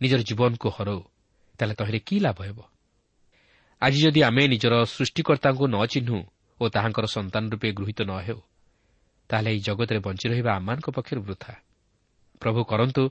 [0.00, 1.00] ନିଜର ଜୀବନକୁ ହରାଉ
[1.58, 2.58] ତାହେଲେ ତହିଁରେ କି ଲାଭ ହେବ?
[3.82, 6.18] ଆଜି ଯଦି ଆମେ ନିଜର ସୃଷ୍ଟିକର୍ତ୍ତାଙ୍କୁ ନ ଚିହ୍ନୁ
[6.60, 8.40] ଓ ତାହାଙ୍କର ସନ୍ତାନ ରୂପେ ଗୃହୀତ ନ ହେଉ
[9.30, 11.52] ତାହେଲେ ଏହି ଜଗତରେ ବଞ୍ଚି ରହିବା ଆମମାନଙ୍କ ପକ୍ଷରୁ ବୃଥା।
[12.42, 13.02] ପ୍ରଭୁ କରନ୍ତୁ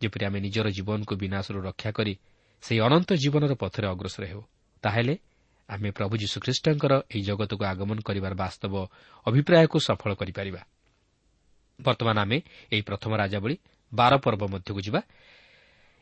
[0.00, 2.14] ଯେପରି ଆମେ ନିଜର ଜୀବନକୁ ବିନାଶରୁ ରକ୍ଷା କରି
[2.62, 4.42] ସେହି ଅନନ୍ତ ଜୀବନର ପଥରେ ଅଗ୍ରସର ହେଉ
[4.82, 5.14] ତାହେଲେ
[5.68, 8.74] ଆମେ ପ୍ରଭୁ ଯୀଶୁଖ୍ରୀଷ୍ଟଙ୍କର ଏହି ଜଗତକୁ ଆଗମନ କରିବାର ବାସ୍ତବ
[9.26, 10.62] ଅଭିପ୍ରାୟକୁ ସଫଳ କରିପାରିବା।
[11.78, 12.38] ବର୍ତ୍ତମାନ ଆମେ
[12.72, 13.56] ଏହି ପ୍ରଥମ ରାଜାବଳୀ
[13.92, 15.00] ବାର ପର୍ବ ମଧ୍ୟକୁ ଯିବା।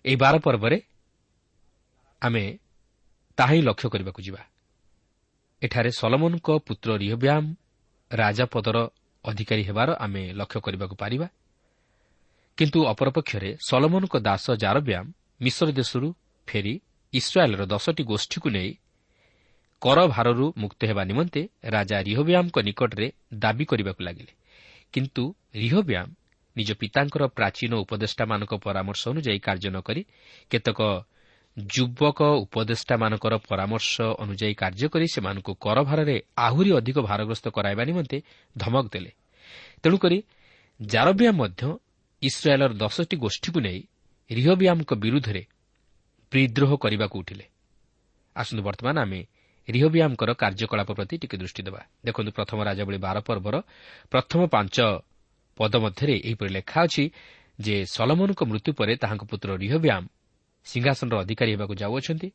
[0.04, 0.76] ଏହି ବାର ପର୍ବରେ
[2.22, 2.58] ଆମେ
[3.38, 4.42] ତାହା ହିଁ ଲକ୍ଷ୍ୟ କରିବାକୁ ଯିବା।
[5.62, 7.48] ଏଠାରେ ସଲମନଙ୍କ ପୁତ୍ର ରିହବ୍ୟାମ୍
[8.10, 8.76] ରାଜାପଦର
[9.24, 11.28] ଅଧିକାରୀ ହେବାର ଆମେ ଲକ୍ଷ୍ୟ କରିବାକୁ ପାରିବା।
[12.58, 16.08] କିନ୍ତୁ ଅପରପକ୍ଷରେ ସଲମନଙ୍କ ଦାସ ଜାରବ୍ୟାମ୍ ମିଶ୍ର ଦେଶରୁ
[16.46, 16.74] ଫେରି
[17.12, 18.70] ଇସ୍ରାଏଲ୍ର ଦଶଟି ଗୋଷ୍ଠୀକୁ ନେଇ
[19.82, 24.32] କର ଭାରରୁ ମୁକ୍ତ ହେବା ନିମନ୍ତେ ରାଜା ରିହବ୍ୟାମ୍ଙ୍କ ନିକଟରେ ଦାବି କରିବାକୁ ଲାଗିଲେ।
[24.92, 25.24] କିନ୍ତୁ
[25.54, 26.10] ରିହବ୍ୟାମ୍
[26.56, 30.02] ନିଜ ପିତାଙ୍କର ପ୍ରାଚୀନ ଉପଦେଷ୍ଟାମାନଙ୍କ ପରାମର୍ଶ ଅନୁଯାୟୀ କାର୍ଯ୍ୟ ନ କରି
[30.50, 30.80] କେତେକ
[31.74, 38.18] ଯୁବକ ଉପଦେଷ୍ଟାମାନଙ୍କର ପରାମର୍ଶ ଅନୁଯାୟୀ କାର୍ଯ୍ୟ କରି ସେମାନଙ୍କୁ କରଭାରରେ ଆହୁରି ଅଧିକ ଭାରଗ୍ରସ୍ତ କରାଇବା ନିମନ୍ତେ
[38.56, 39.10] ଧମକ ଦେଲେ।
[39.82, 40.18] ତେଣୁକରି
[40.80, 41.62] ଜାରବିଆ ମଧ୍ୟ
[42.22, 43.80] ଇସ୍ରାଏଲ୍ର ଦଶଟି ଗୋଷ୍ଠୀକୁ ନେଇ
[44.30, 45.42] ରିହବିଆମ୍ଙ୍କ ବିରୁଦ୍ଧରେ
[46.32, 47.44] ବିଦ୍ରୋହ କରିବାକୁ ଉଠିଲେ।
[48.36, 49.20] ଆସନ୍ତୁ ବର୍ତ୍ତମାନ ଆମେ
[49.68, 53.54] ରିହବିଆମ୍ଙ୍କର କାର୍ଯ୍ୟକଳାପ ପ୍ରତି ଟିକେ ଦୃଷ୍ଟି ଦେବା। ଦେଖନ୍ତୁ ପ୍ରଥମ ରାଜାବଳୀ ବାର ପର୍ବର
[54.10, 54.76] ପ୍ରଥମ ପାଞ୍ଚ
[55.56, 57.04] ପଦ ମଧ୍ୟରେ ଏହିପରି ଲେଖା ଅଛି
[57.60, 60.06] ଯେ ସଲମନଙ୍କ ମୃତ୍ୟୁ ପରେ ତାହାଙ୍କ ପୁତ୍ର ରିହବ୍ୟାମ୍
[60.64, 62.28] ସିଂହାସନର ଅଧିକାରୀ ହେବାକୁ ଯାଉଅଛନ୍ତି।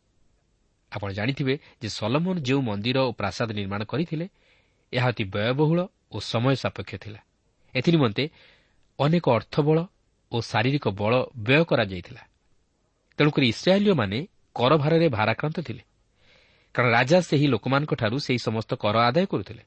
[0.91, 4.29] ଆପଣ ଜାଣିଥିବେ ଯେ ସଲମନ ଯେଉଁ ମନ୍ଦିର ଓ ପ୍ରାସାଦ ନିର୍ମାଣ କରିଥିଲେ
[4.93, 5.79] ଏହା ଅତି ବ୍ୟୟବହୁଳ
[6.11, 7.19] ଓ ସମୟ ସାପେକ୍ଷ ଥିଲା।
[7.75, 8.29] ଏଥିନିମନ୍ତେ
[8.99, 9.77] ଅନେକ ଅର୍ଥବଳ
[10.31, 12.21] ଓ ଶାରୀରିକ ବଳ ବ୍ୟୟ କରାଯାଇଥିଲା।
[13.17, 15.83] ତେଣୁକରି ଇସ୍ରାଏଲୀୟମାନେ କରଭାରରେ ଭାରାକ୍ରାନ୍ତ ଥିଲେ।
[16.75, 19.63] କାରଣ ରାଜା ସେହି ଲୋକମାନଙ୍କଠାରୁ ସେହି ସମସ୍ତ କର ଆଦାୟ କରୁଥିଲେ।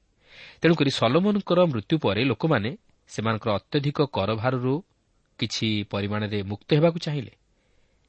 [0.61, 2.71] ତେଣୁକରି ସଲମନଙ୍କର ମୃତ୍ୟୁ ପରେ ଲୋକମାନେ
[3.09, 4.75] ସେମାନଙ୍କର ଅତ୍ୟଧିକ କରଭାରରୁ
[5.39, 7.33] କିଛି ପରିମାଣରେ ମୁକ୍ତ ହେବାକୁ ଚାହିଁଲେ।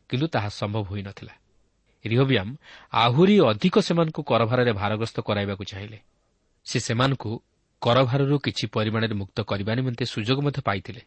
[0.09, 1.33] କିନ୍ତୁ ତାହା ସମ୍ଭବ ହୋଇନଥିଲା
[2.05, 2.51] ରିହବିଆମ୍
[2.93, 5.99] ଆହୁରି ଅଧିକ ସେମାନଙ୍କୁ କରଭାରରେ ଭାରଗ୍ରସ୍ତ କରାଇବାକୁ ଚାହିଁଲେ
[6.65, 7.31] ସେ ସେମାନଙ୍କୁ
[7.81, 11.01] କରଭାରରୁ କିଛି ପରିମାଣରେ ମୁକ୍ତ କରିବା ନିମନ୍ତେ ସୁଯୋଗ ମଧ୍ୟ ପାଇଥିଲେ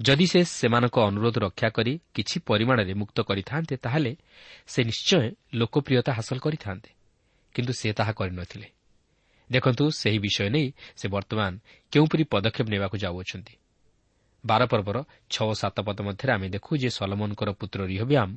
[0.00, 4.12] ଯଦି ସେ ସେମାନଙ୍କ ଅନୁରୋଧ ରକ୍ଷା କରି କିଛି ପରିମାଣରେ ମୁକ୍ତ କରିଥାନ୍ତେ ତାହେଲେ
[4.66, 5.24] ସେ ନିଶ୍ଚୟ
[5.54, 6.90] ଲୋକପ୍ରିୟତା ହାସଲ କରିଥାନ୍ତେ।
[7.54, 8.68] କିନ୍ତୁ ସେ ତାହା କରିନଥିଲେ
[9.50, 10.66] ଦେଖନ୍ତୁ ସେହି ବିଷୟ ନେଇ
[10.98, 11.52] ସେ ବର୍ତ୍ତମାନ
[11.92, 13.54] କେଉଁପରି ପଦକ୍ଷେପ ନେବାକୁ ଯାଉଅଛନ୍ତି।
[14.44, 14.98] ବାରପର୍ବର
[15.30, 18.32] ଛଅ ସାତ ପଦ ମଧ୍ୟରେ ଆମେ ଦେଖୁ ଯେ ସଲମନଙ୍କର ପୁତ୍ର ରିହବ୍ୟାମ୍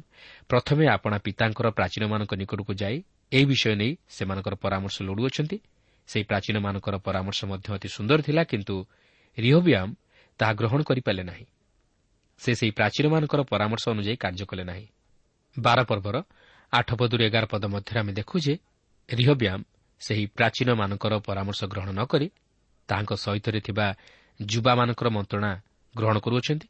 [0.49, 2.97] ପ୍ରଥମେ ଆପଣା ପିତାଙ୍କର ପ୍ରାଚୀନମାନଙ୍କ ନିକଟକୁ ଯାଇ
[3.31, 5.57] ଏହି ବିଷୟ ନେଇ ସେମାନଙ୍କର ପରାମର୍ଶ ଲୋଡ଼ୁଅଛନ୍ତି।
[6.07, 8.75] ସେହି ପ୍ରାଚୀନମାନଙ୍କର ପରାମର୍ଶ ମଧ୍ୟ ଅତି ସୁନ୍ଦର ଥିଲା କିନ୍ତୁ
[9.37, 9.91] ରିହବ୍ୟାମ୍
[10.39, 11.45] ତାହା ଗ୍ରହଣ କରିପାରିଲେ ନାହିଁ।
[12.39, 14.85] ସେ ସେହି ପ୍ରାଚୀନମାନଙ୍କର ପରାମର୍ଶ ଅନୁଯାୟୀ କାର୍ଯ୍ୟ କଲେ ନାହିଁ।
[15.55, 16.15] ବାର ପର୍ବର
[16.73, 18.53] ଆଠ ପଦରୁ ଏଗାର ପଦ ମଧ୍ୟରେ ଆମେ ଦେଖୁ ଯେ
[19.09, 19.63] ରିହବ୍ୟାମ୍
[20.01, 22.27] ସେହି ପ୍ରାଚୀନମାନଙ୍କର ପରାମର୍ଶ ଗ୍ରହଣ ନ କରି
[22.89, 23.87] ତାହାଙ୍କ ସହିତରେ ଥିବା
[24.39, 25.51] ଯୁବାମାନଙ୍କର ମନ୍ତ୍ରଣା
[25.97, 26.67] ଗ୍ରହଣ କରୁଅଛନ୍ତି।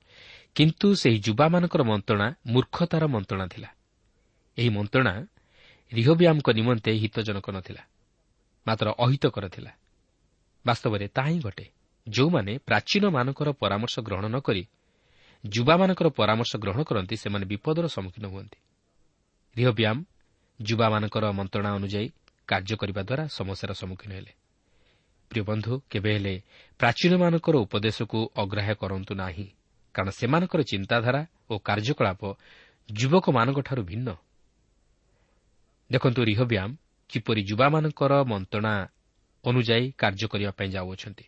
[0.56, 3.70] କିନ୍ତୁ ସେହି ଯୁବାମାନଙ୍କର ମନ୍ତ୍ରଣା ମୂର୍ଖତାର ମନ୍ତ୍ରଣା ଥିଲା।
[4.58, 5.14] ଏହି ମନ୍ତ୍ରଣା
[5.92, 7.84] ରିହବ୍ୟାମ୍ଙ୍କ ନିମନ୍ତେ ହିତଜନକ ନ ଥିଲା
[8.68, 9.72] ମାତ୍ର ଅହିତକର ଥିଲା।
[10.66, 11.66] ବାସ୍ତବରେ ତାହା ହିଁ ଘଟେ।
[12.08, 14.64] ଯେଉଁମାନେ ପ୍ରାଚୀନମାନଙ୍କର ପରାମର୍ଶ ଗ୍ରହଣ ନ କରି
[15.44, 18.60] ଯୁବାମାନଙ୍କର ପରାମର୍ଶ ଗ୍ରହଣ କରନ୍ତି ସେମାନେ ବିପଦର ସମ୍ମୁଖୀନ ହୁଅନ୍ତି।
[19.56, 20.02] ରିହବ୍ୟାମ୍
[20.60, 22.08] ଯୁବାମାନଙ୍କର ମନ୍ତ୍ରଣା ଅନୁଯାୟୀ
[22.48, 24.32] କାର୍ଯ୍ୟ କରିବା ଦ୍ୱାରା ସମସ୍ୟାର ସମ୍ମୁଖୀନ ହେଲେ।
[25.30, 26.36] ପ୍ରିୟ ବନ୍ଧୁ କେବେ ହେଲେ
[26.80, 29.48] ପ୍ରାଚୀନମାନଙ୍କର ଉପଦେଶକୁ ଅଗ୍ରାହ୍ୟ କରନ୍ତୁ ନାହିଁ।
[29.96, 32.22] କାରଣ ସେମାନଙ୍କର ଚିନ୍ତାଧାରା ଓ କାର୍ଯ୍ୟକଳାପ
[32.90, 34.10] ଯୁବକମାନଙ୍କଠାରୁ ଭିନ୍ନ।
[35.90, 36.74] ଦେଖନ୍ତୁ ରିହବ୍ୟାମ୍
[37.10, 38.74] କିପରି ଯୁବାମାନଙ୍କର ମନ୍ତ୍ରଣା
[39.44, 41.26] ଅନୁଯାୟୀ କାର୍ଯ୍ୟ କରିବା ପାଇଁ ଯାଉଅଛନ୍ତି।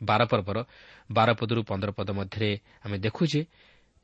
[0.00, 0.58] ବାର ପର୍ବର
[1.12, 2.50] ବାର ପଦରୁ ପନ୍ଦର ପଦ ମଧ୍ୟରେ
[2.84, 3.40] ଆମେ ଦେଖୁ ଯେ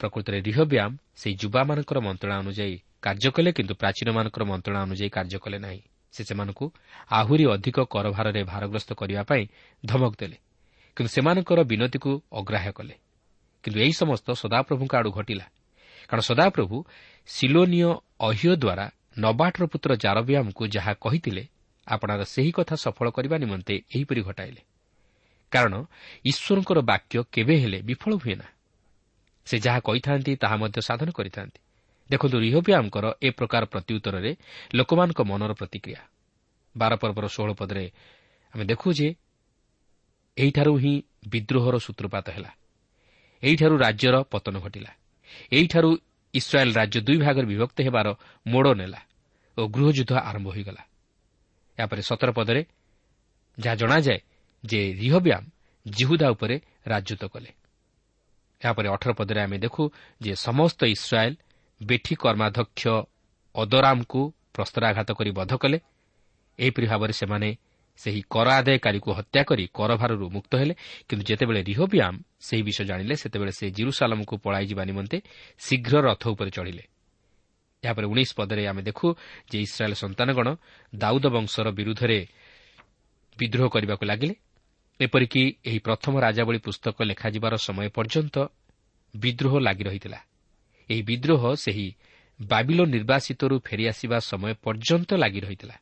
[0.01, 5.83] ପ୍ରକୃତରେ ରିହବ୍ୟାମ୍ ସେହି ଯୁବାମାନଙ୍କର ମନ୍ତ୍ରଣା ଅନୁଯାୟୀ କାର୍ଯ୍ୟ କଲେ କିନ୍ତୁ ପ୍ରାଚୀନମାନଙ୍କର ମନ୍ତ୍ରଣା ଅନୁଯାୟୀ କାର୍ଯ୍ୟ କଲେ ନାହିଁ।
[6.13, 6.67] ସେ ସେମାନଙ୍କୁ
[7.11, 9.45] ଆହୁରି ଅଧିକ କରଭାରରେ ଭାରଗ୍ରସ୍ତ କରିବା ପାଇଁ
[9.87, 10.37] ଧମକ ଦେଲେ।
[10.97, 12.95] କିନ୍ତୁ ସେମାନଙ୍କର ବିନତିକୁ ଅଗ୍ରାହ୍ୟ କଲେ।
[13.65, 15.47] କିନ୍ତୁ ଏହି ସମସ୍ତ ସଦାପ୍ରଭୁଙ୍କ ଆଡ଼ୁ ଘଟିଲା।
[16.09, 16.77] କାରଣ ସଦାପ୍ରଭୁ
[17.27, 18.87] ସିଲୋନୀୟ ଅହିୟ ଦ୍ୱାରା
[19.19, 21.45] ନବାଟର ପୁତ୍ର ଜାରବିୟାମଙ୍କୁ ଯାହା କହିଥିଲେ
[21.87, 24.63] ଆପଣାର ସେହି କଥା ସଫଳ କରିବା ନିମନ୍ତେ ଏହିପରି ଘଟାଇଲେ।
[25.53, 25.75] କାରଣ
[26.25, 28.49] ଈଶ୍ୱରଙ୍କର ବାକ୍ୟ କେବେ ହେଲେ ବିଫଳ ହୁଏ ନା
[29.47, 31.61] ସେ ଯାହା କହିଥାନ୍ତି ତାହା ମଧ୍ୟ ସାଧନ କରିଥାନ୍ତି।
[32.11, 34.31] ଦେଖନ୍ତୁ ରିହବିଆମଙ୍କର ଏ ପ୍ରକାର ପ୍ରତ୍ୟୁତ୍ତରରେ
[34.75, 36.01] ଲୋକମାନଙ୍କ ମନର ପ୍ରତିକ୍ରିୟା।
[36.77, 37.85] ବାର ପର୍ବର ଷୋହଳ ପଦରେ
[38.55, 39.09] ଆମେ ଦେଖୁ ଯେ
[40.37, 40.95] ଏହିଠାରୁ ହିଁ
[41.29, 42.51] ବିଦ୍ରୋହର ସୂତ୍ରପାତ ହେଲା।
[43.43, 44.91] ଏହିଠାରୁ ରାଜ୍ୟର ପତନ ଘଟିଲା।
[45.53, 45.91] ଏହିଠାରୁ
[46.35, 48.09] ଇସ୍ରାଏଲ୍ ରାଜ୍ୟ ଦୁଇ ଭାଗରେ ବିଭକ୍ତ ହେବାର
[48.47, 49.01] ମୋଡ଼ ନେଲା
[49.59, 50.83] ଓ ଗୃହଯୁଦ୍ଧ ଆରମ୍ଭ ହୋଇଗଲା।
[51.79, 52.63] ଏହାପରେ ସତର ପଦରେ
[53.59, 54.21] ଯାହା ଜଣାଯାଏ
[54.65, 55.47] ଯେ ରିହବ୍ୟାମ୍
[55.87, 57.51] ଜିହୁଦା ଉପରେ ରାଜତ୍ୱ କଲେ।
[58.63, 59.83] ଏହାପରେ ଅଠର ପଦରେ ଆମେ ଦେଖୁ
[60.21, 61.37] ଯେ ସମସ୍ତ ଇସ୍ରାଏଲ୍
[61.81, 62.85] ବେଠି କର୍ମାଧ୍ୟକ୍ଷ
[63.55, 64.21] ଅଦରାମକୁ
[64.55, 65.79] ପ୍ରସ୍ତରାଘାତ କରି ବଧ କଲେ।
[66.59, 67.49] ଏହିପରି ଭାବରେ ସେମାନେ
[68.01, 70.75] ସେହି କର ଆଦାୟକାରୀକୁ ହତ୍ୟା କରି କରଭାରରୁ ମୁକ୍ତ ହେଲେ।
[71.09, 75.19] କିନ୍ତୁ ଯେତେବେଳେ ରିହୋବିଆମ୍ ସେହି ବିଷୟ ଜାଣିଲେ ସେତେବେଳେ ସେ ଜିରୁସାଲମକୁ ପଳାଇଯିବା ନିମନ୍ତେ
[75.59, 76.85] ଶୀଘ୍ର ରଥ ଉପରେ ଚଢ଼ିଲେ।
[77.85, 79.07] ଏହାପରେ ଉଣେଇଶ ପଦରେ ଆମେ ଦେଖୁ
[79.51, 80.49] ଯେ ଇସ୍ରାଏଲ୍ ସନ୍ତାନଗଣ
[80.93, 82.19] ଦାଉଦ ବଂଶର ବିରୁଦ୍ଧରେ
[83.39, 84.35] ବିଦ୍ରୋହ କରିବାକୁ ଲାଗିଲେ।
[85.01, 88.37] ଏପରିକି ଏହି ପ୍ରଥମ ରାଜାବଳୀ ପୁସ୍ତକ ଲେଖାଯିବାର ସମୟ ପର୍ଯ୍ୟନ୍ତ
[89.15, 90.19] ବିଦ୍ରୋହ ଲାଗି ରହିଥିଲା।
[90.91, 91.89] ଏହି ବିଦ୍ରୋହ ସେହି
[92.41, 95.77] ବାବିଲୋ ନିର୍ବାସିତରୁ ଫେରିଆସିବା ସମୟ ପର୍ଯ୍ୟନ୍ତ ଲାଗି ରହିଥିଲା।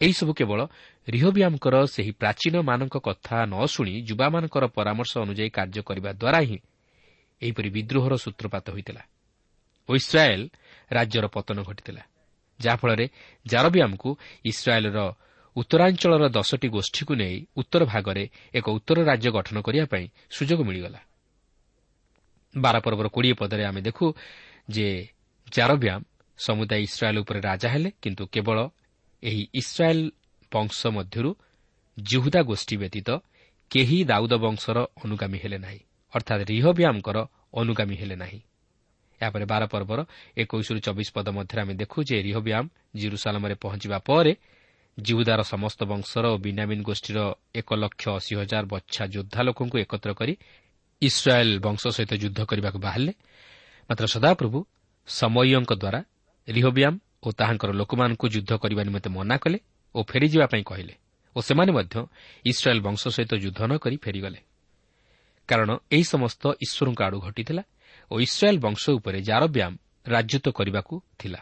[0.00, 0.60] ଏହିସବୁ କେବଳ
[1.08, 6.58] ରିହୋବିଆମଙ୍କର ସେହି ପ୍ରାଚୀନମାନଙ୍କ କଥା ନ ଶୁଣି ଯୁବାମାନଙ୍କର ପରାମର୍ଶ ଅନୁଯାୟୀ କାର୍ଯ୍ୟ କରିବା ଦ୍ୱାରା ହିଁ
[7.42, 9.02] ଏହିପରି ବିଦ୍ରୋହର ସୂତ୍ରପାତ ହୋଇଥିଲା।
[9.88, 10.44] ଓ ଇସ୍ରାଏଲ୍
[10.92, 12.02] ରାଜ୍ୟର ପତନ ଘଟିଥିଲା
[12.60, 13.06] ଯାହାଫଳରେ
[13.46, 14.10] ଜାରବିଆମକୁ
[14.44, 14.98] ଇସ୍ରାଏଲ୍ର
[15.56, 21.00] ଉତ୍ତରାଞ୍ଚଳର ଦଶଟି ଗୋଷ୍ଠୀକୁ ନେଇ ଉତ୍ତର ଭାଗରେ ଏକ ଉତ୍ତର ରାଜ୍ୟ ଗଠନ କରିବା ପାଇଁ ସୁଯୋଗ ମିଳିଗଲା।
[22.54, 24.06] ବାର ପର୍ବର କୋଡ଼ିଏ ପଦରେ ଆମେ ଦେଖୁ
[24.70, 24.88] ଯେ
[25.48, 26.04] ଜାରବ୍ୟାମ୍
[26.38, 28.58] ସମୁଦାୟ ଇସ୍ରାଏଲ୍ ଉପରେ ରାଜା ହେଲେ କିନ୍ତୁ କେବଳ
[29.22, 30.04] ଏହି ଇସ୍ରାଏଲ୍
[30.52, 31.30] ବଂଶ ମଧ୍ୟରୁ
[31.98, 33.08] ଜୁହୁଦା ଗୋଷ୍ଠୀ ବ୍ୟତୀତ
[33.70, 35.80] କେହି ଦାଉଦ ବଂଶର ଅନୁଗାମୀ ହେଲେ ନାହିଁ
[36.12, 37.18] ଅର୍ଥାତ୍ ରିହବ୍ୟାମ୍ଙ୍କର
[37.54, 38.40] ଅନୁଗାମୀ ହେଲେ ନାହିଁ।
[39.20, 40.00] ଏହାପରେ ବାର ପର୍ବର
[40.36, 44.32] ଏକୋଇଶରୁ ଚବିଶ ପଦ ମଧ୍ୟରେ ଆମେ ଦେଖୁ ଯେ ରିହବ୍ୟାମ୍ ଜିରୁସାଲମରେ ପହଞ୍ଚିବା ପରେ
[44.98, 47.18] ଜିହୁଦାର ସମସ୍ତ ବଂଶର ଓ ବିନାମିନ୍ ଗୋଷ୍ଠୀର
[47.54, 50.34] ଏକ ଲକ୍ଷ ଅଶୀ ହଜାର ବଛା ଯୋଦ୍ଧା ଲୋକଙ୍କୁ ଏକତ୍ର କରି
[51.02, 53.12] ଇସ୍ରାଏଲ୍ ବଂଶ ସହିତ ଯୁଦ୍ଧ କରିବାକୁ ବାହାରିଲେ
[53.90, 54.58] ମାତ୍ର ସଦାପ୍ରଭୁ
[55.08, 56.00] ସମୟଙ୍କ ଦ୍ୱାରା
[56.48, 59.58] ରିହୋବିଆମ୍ ଓ ତାହାଙ୍କର ଲୋକମାନଙ୍କୁ ଯୁଦ୍ଧ କରିବା ନିମନ୍ତେ ମନା କଲେ
[59.94, 60.94] ଓ ଫେରିଯିବା ପାଇଁ କହିଲେ
[61.36, 61.94] ଓ ସେମାନେ ମଧ୍ୟ
[62.44, 64.40] ଇସ୍ରାଏଲ୍ ବଂଶ ସହିତ ଯୁଦ୍ଧ ନ କରି ଫେରିଗଲେ
[65.48, 67.62] କାରଣ ଏହି ସମସ୍ତ ଈଶ୍ୱରଙ୍କ ଆଡ଼ୁ ଘଟିଥିଲା
[68.10, 71.40] ଓ ଇସ୍ରାଏଲ୍ ବଂଶ ଉପରେ ଜାରବ୍ୟାମ୍ ରାଜତ୍ୱ କରିବାକୁ ଥିଲା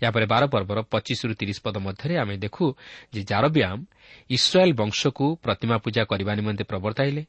[0.00, 2.64] ଏହାପରେ ବାର ପର୍ବର ପଚିଶରୁ ତିରିଶ ପଦ ମଧ୍ୟରେ ଆମେ ଦେଖୁ
[3.14, 3.82] ଯେ ଜାରବ୍ୟାମ୍
[4.30, 7.22] ଇସ୍ରାଏଲ୍ ବଂଶକୁ ପ୍ରତିମା ପୂଜା କରିବା ନିମନ୍ତେ ପ୍ରବର୍ତ୍ତାଇଲେ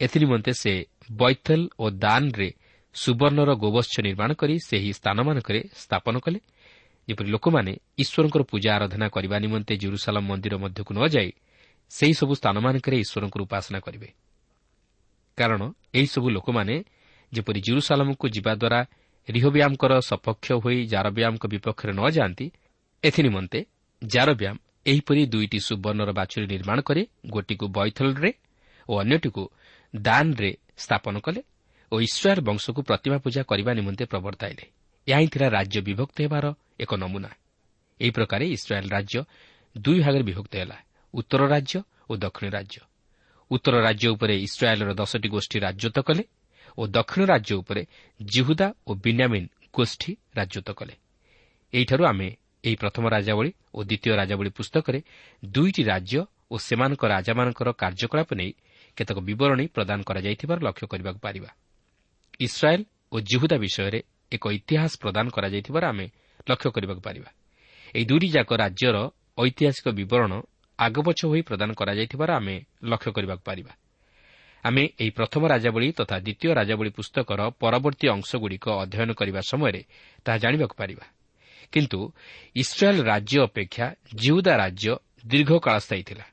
[0.00, 0.72] ଏଥିନିମନ୍ତେ ସେ
[1.20, 2.48] ବୈଥଲ୍ ଓ ଦାନ୍ରେ
[2.94, 6.38] ସୁବର୍ଣ୍ଣର ଗୋବତ୍ସ ନିର୍ମାଣ କରି ସେହି ସ୍ଥାନମାନଙ୍କରେ ସ୍ଥାପନ କଲେ।
[7.08, 11.30] ଯେପରି ଲୋକମାନେ ଈଶ୍ୱରଙ୍କର ପୂଜା ଆରାଧନା କରିବା ନିମନ୍ତେ ଜେରୁସାଲାମ ମନ୍ଦିର ମଧ୍ୟକୁ ନ ଯାଇ
[11.90, 14.08] ସେହିସବୁ ସ୍ଥାନମାନଙ୍କରେ ଈଶ୍ୱରଙ୍କର ଉପାସନା କରିବେ।
[15.38, 15.60] କାରଣ
[15.98, 16.74] ଏହିସବୁ ଲୋକମାନେ
[17.32, 18.80] ଯେପରି ଜେରୁସାଲାମକୁ ଯିବା ଦ୍ୱାରା
[19.28, 22.46] ରିହବ୍ୟାମ୍ଙ୍କର ସପକ୍ଷ ହୋଇ ଜାରବ୍ୟାମ୍ଙ୍କ ବିପକ୍ଷରେ ନ ଯାଆନ୍ତି
[23.04, 23.60] ଏଥିନିମନ୍ତେ
[24.02, 27.02] ଜାରବ୍ୟାମ୍ ଏହିପରି ଦୁଇଟି ସୁବର୍ଣ୍ଣର ବାଛୁରୀ ନିର୍ମାଣ କରି
[27.34, 28.30] ଗୋଟିକୁ ବୈଥଲରେ
[28.88, 29.42] ଓ ଅନ୍ୟଟିକୁ
[29.94, 31.40] ଦାନ୍ରେ ସ୍ଥାପନ କଲେ
[31.92, 34.64] ଓ ଇସ୍ରାଏଲ୍ ବଂଶକୁ ପ୍ରତିମା ପୂଜା କରିବା ନିମନ୍ତେ ପ୍ରବର୍ତ୍ତାଇଲେ।
[35.06, 36.46] ଏହା ହିଁ ଥିଲା ରାଜ୍ୟ ବିଭକ୍ତ ହେବାର
[36.80, 37.30] ଏକ ନମୁନା।
[38.00, 39.18] ଏହି ପ୍ରକାର ଇସ୍ରାଏଲ୍ ରାଜ୍ୟ
[39.76, 40.78] ଦୁଇ ଭାଗରେ ବିଭକ୍ତ ହେଲା
[41.14, 41.76] ଉତ୍ତର ରାଜ୍ୟ
[42.10, 42.78] ଓ ଦକ୍ଷିଣ ରାଜ୍ୟ।
[43.50, 46.24] ଉତ୍ତର ରାଜ୍ୟ ଉପରେ ଇସ୍ରାଏଲ୍ର ଦଶଟି ଗୋଷ୍ଠୀ ରାଜତ୍ୱ କଲେ
[46.78, 47.82] ଓ ଦକ୍ଷିଣ ରାଜ୍ୟ ଉପରେ
[48.20, 50.94] ଜିହୁଦା ଓ ବିନ୍ୟାମିନ୍ ଗୋଷ୍ଠୀ ରାଜତ୍ୱ କଲେ।
[51.72, 52.28] ଏହିଠାରୁ ଆମେ
[52.64, 54.98] ଏହି ପ୍ରଥମ ରାଜାବଳୀ ଓ ଦ୍ୱିତୀୟ ରାଜାବଳୀ ପୁସ୍ତକରେ
[55.44, 56.18] ଦୁଇଟି ରାଜ୍ୟ
[56.50, 58.52] ଓ ସେମାନଙ୍କ ରାଜାମାନଙ୍କର କାର୍ଯ୍ୟକଳାପ ନେଇ
[58.96, 61.50] କେତେକ ବିବରଣୀ ପ୍ରଦାନ କରାଯାଇଥିବାର ଲକ୍ଷ୍ୟ କରିବାକୁ ପାରିବା।
[62.40, 64.00] ଇସ୍ରାଏଲ୍ ଓ ଜିହୁଦା ବିଷୟରେ
[64.32, 66.06] ଏକ ଇତିହାସ ପ୍ରଦାନ କରାଯାଇଥିବାର ଆମେ
[66.50, 67.30] ଲକ୍ଷ୍ୟ କରିବାକୁ ପାରିବା।
[67.94, 68.96] ଏହି ଦୁଇଟିଯାକ ରାଜ୍ୟର
[69.38, 70.32] ଐତିହାସିକ ବିବରଣ
[70.78, 73.72] ଆଗପଛ ହୋଇ ପ୍ରଦାନ କରାଯାଇଥିବାର ଆମେ ଲକ୍ଷ୍ୟ କରିବାକୁ ପାରିବା।
[74.64, 79.82] ଆମେ ଏହି ପ୍ରଥମ ରାଜାବଳୀ ତଥା ଦ୍ୱିତୀୟ ରାଜାବଳୀ ପୁସ୍ତକର ପରବର୍ତ୍ତୀ ଅଂଶଗୁଡ଼ିକ ଅଧ୍ୟୟନ କରିବା ସମୟରେ
[80.24, 81.04] ତାହା ଜାଣିବାକୁ ପାରିବା।
[81.72, 82.00] କିନ୍ତୁ
[82.54, 86.24] ଇସ୍ରାଏଲ୍ ରାଜ୍ୟ ଅପେକ୍ଷା ଜିହୁଦା ରାଜ୍ୟ ଦୀର୍ଘକାଳ ସ୍ଥାୟୀ ଥିଲା।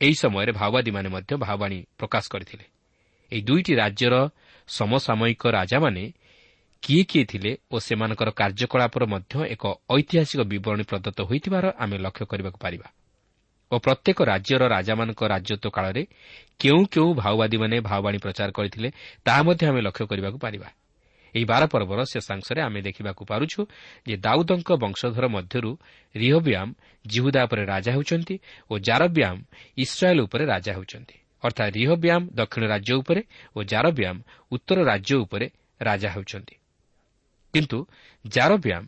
[0.00, 2.64] ଏହି ସମୟରେ ମାଓବାଦୀମାନେ ମଧ୍ୟ ଭାଓବାଣୀ ପ୍ରକାଶ କରିଥିଲେ।
[3.32, 4.14] ଏହି ଦୁଇଟି ରାଜ୍ୟର
[4.68, 6.04] ସମସାମୟିକ ରାଜାମାନେ
[6.82, 9.64] କିଏ କିଏ ଥିଲେ ଓ ସେମାନଙ୍କର କାର୍ଯ୍ୟକଳାପର ମଧ୍ୟ ଏକ
[9.96, 12.88] ଐତିହାସିକ ବିବରଣୀ ପ୍ରଦତ୍ତ ହୋଇଥିବାର ଆମେ ଲକ୍ଷ୍ୟ କରିବାକୁ ପାରିବା।
[13.72, 16.02] ଓ ପ୍ରତ୍ୟେକ ରାଜ୍ୟର ରାଜାମାନଙ୍କ ରାଜତ୍ୱ କାଳରେ
[16.58, 18.88] କେଉଁ କେଉଁ ଭାଓବାଦୀମାନେ ଭାଓବାଣୀ ପ୍ରଚାର କରିଥିଲେ
[19.24, 20.68] ତାହା ମଧ୍ୟ ଆମେ ଲକ୍ଷ୍ୟ କରିବାକୁ ପାରିବା।
[21.34, 23.60] ଏହି ବାର ପର୍ବର ଶେଷାଂଶରେ ଆମେ ଦେଖିବାକୁ ପାରୁଛୁ
[24.08, 25.70] ଯେ ଦାଉଦଙ୍କ ବଂଶଧର ମଧ୍ୟରୁ
[26.16, 26.72] ରିହବ୍ୟାମ୍
[27.06, 28.34] ଜିହୁଦା ଉପରେ ରାଜା ହେଉଛନ୍ତି
[28.70, 29.40] ଓ ଜାରବ୍ୟାମ୍
[29.76, 33.22] ଇସ୍ରାଏଲ୍ ଉପରେ ରାଜା ହେଉଛନ୍ତି। ଅର୍ଥାତ୍ ରିହବ୍ୟାମ୍ ଦକ୍ଷିଣ ରାଜ୍ୟ ଉପରେ
[33.56, 34.18] ଓ ଜାରବ୍ୟାମ୍
[34.52, 35.46] ଉତ୍ତର ରାଜ୍ୟ ଉପରେ
[35.80, 36.54] ରାଜା ହେଉଛନ୍ତି।
[37.54, 37.78] କିନ୍ତୁ
[38.26, 38.86] ଜାରବ୍ୟାମ୍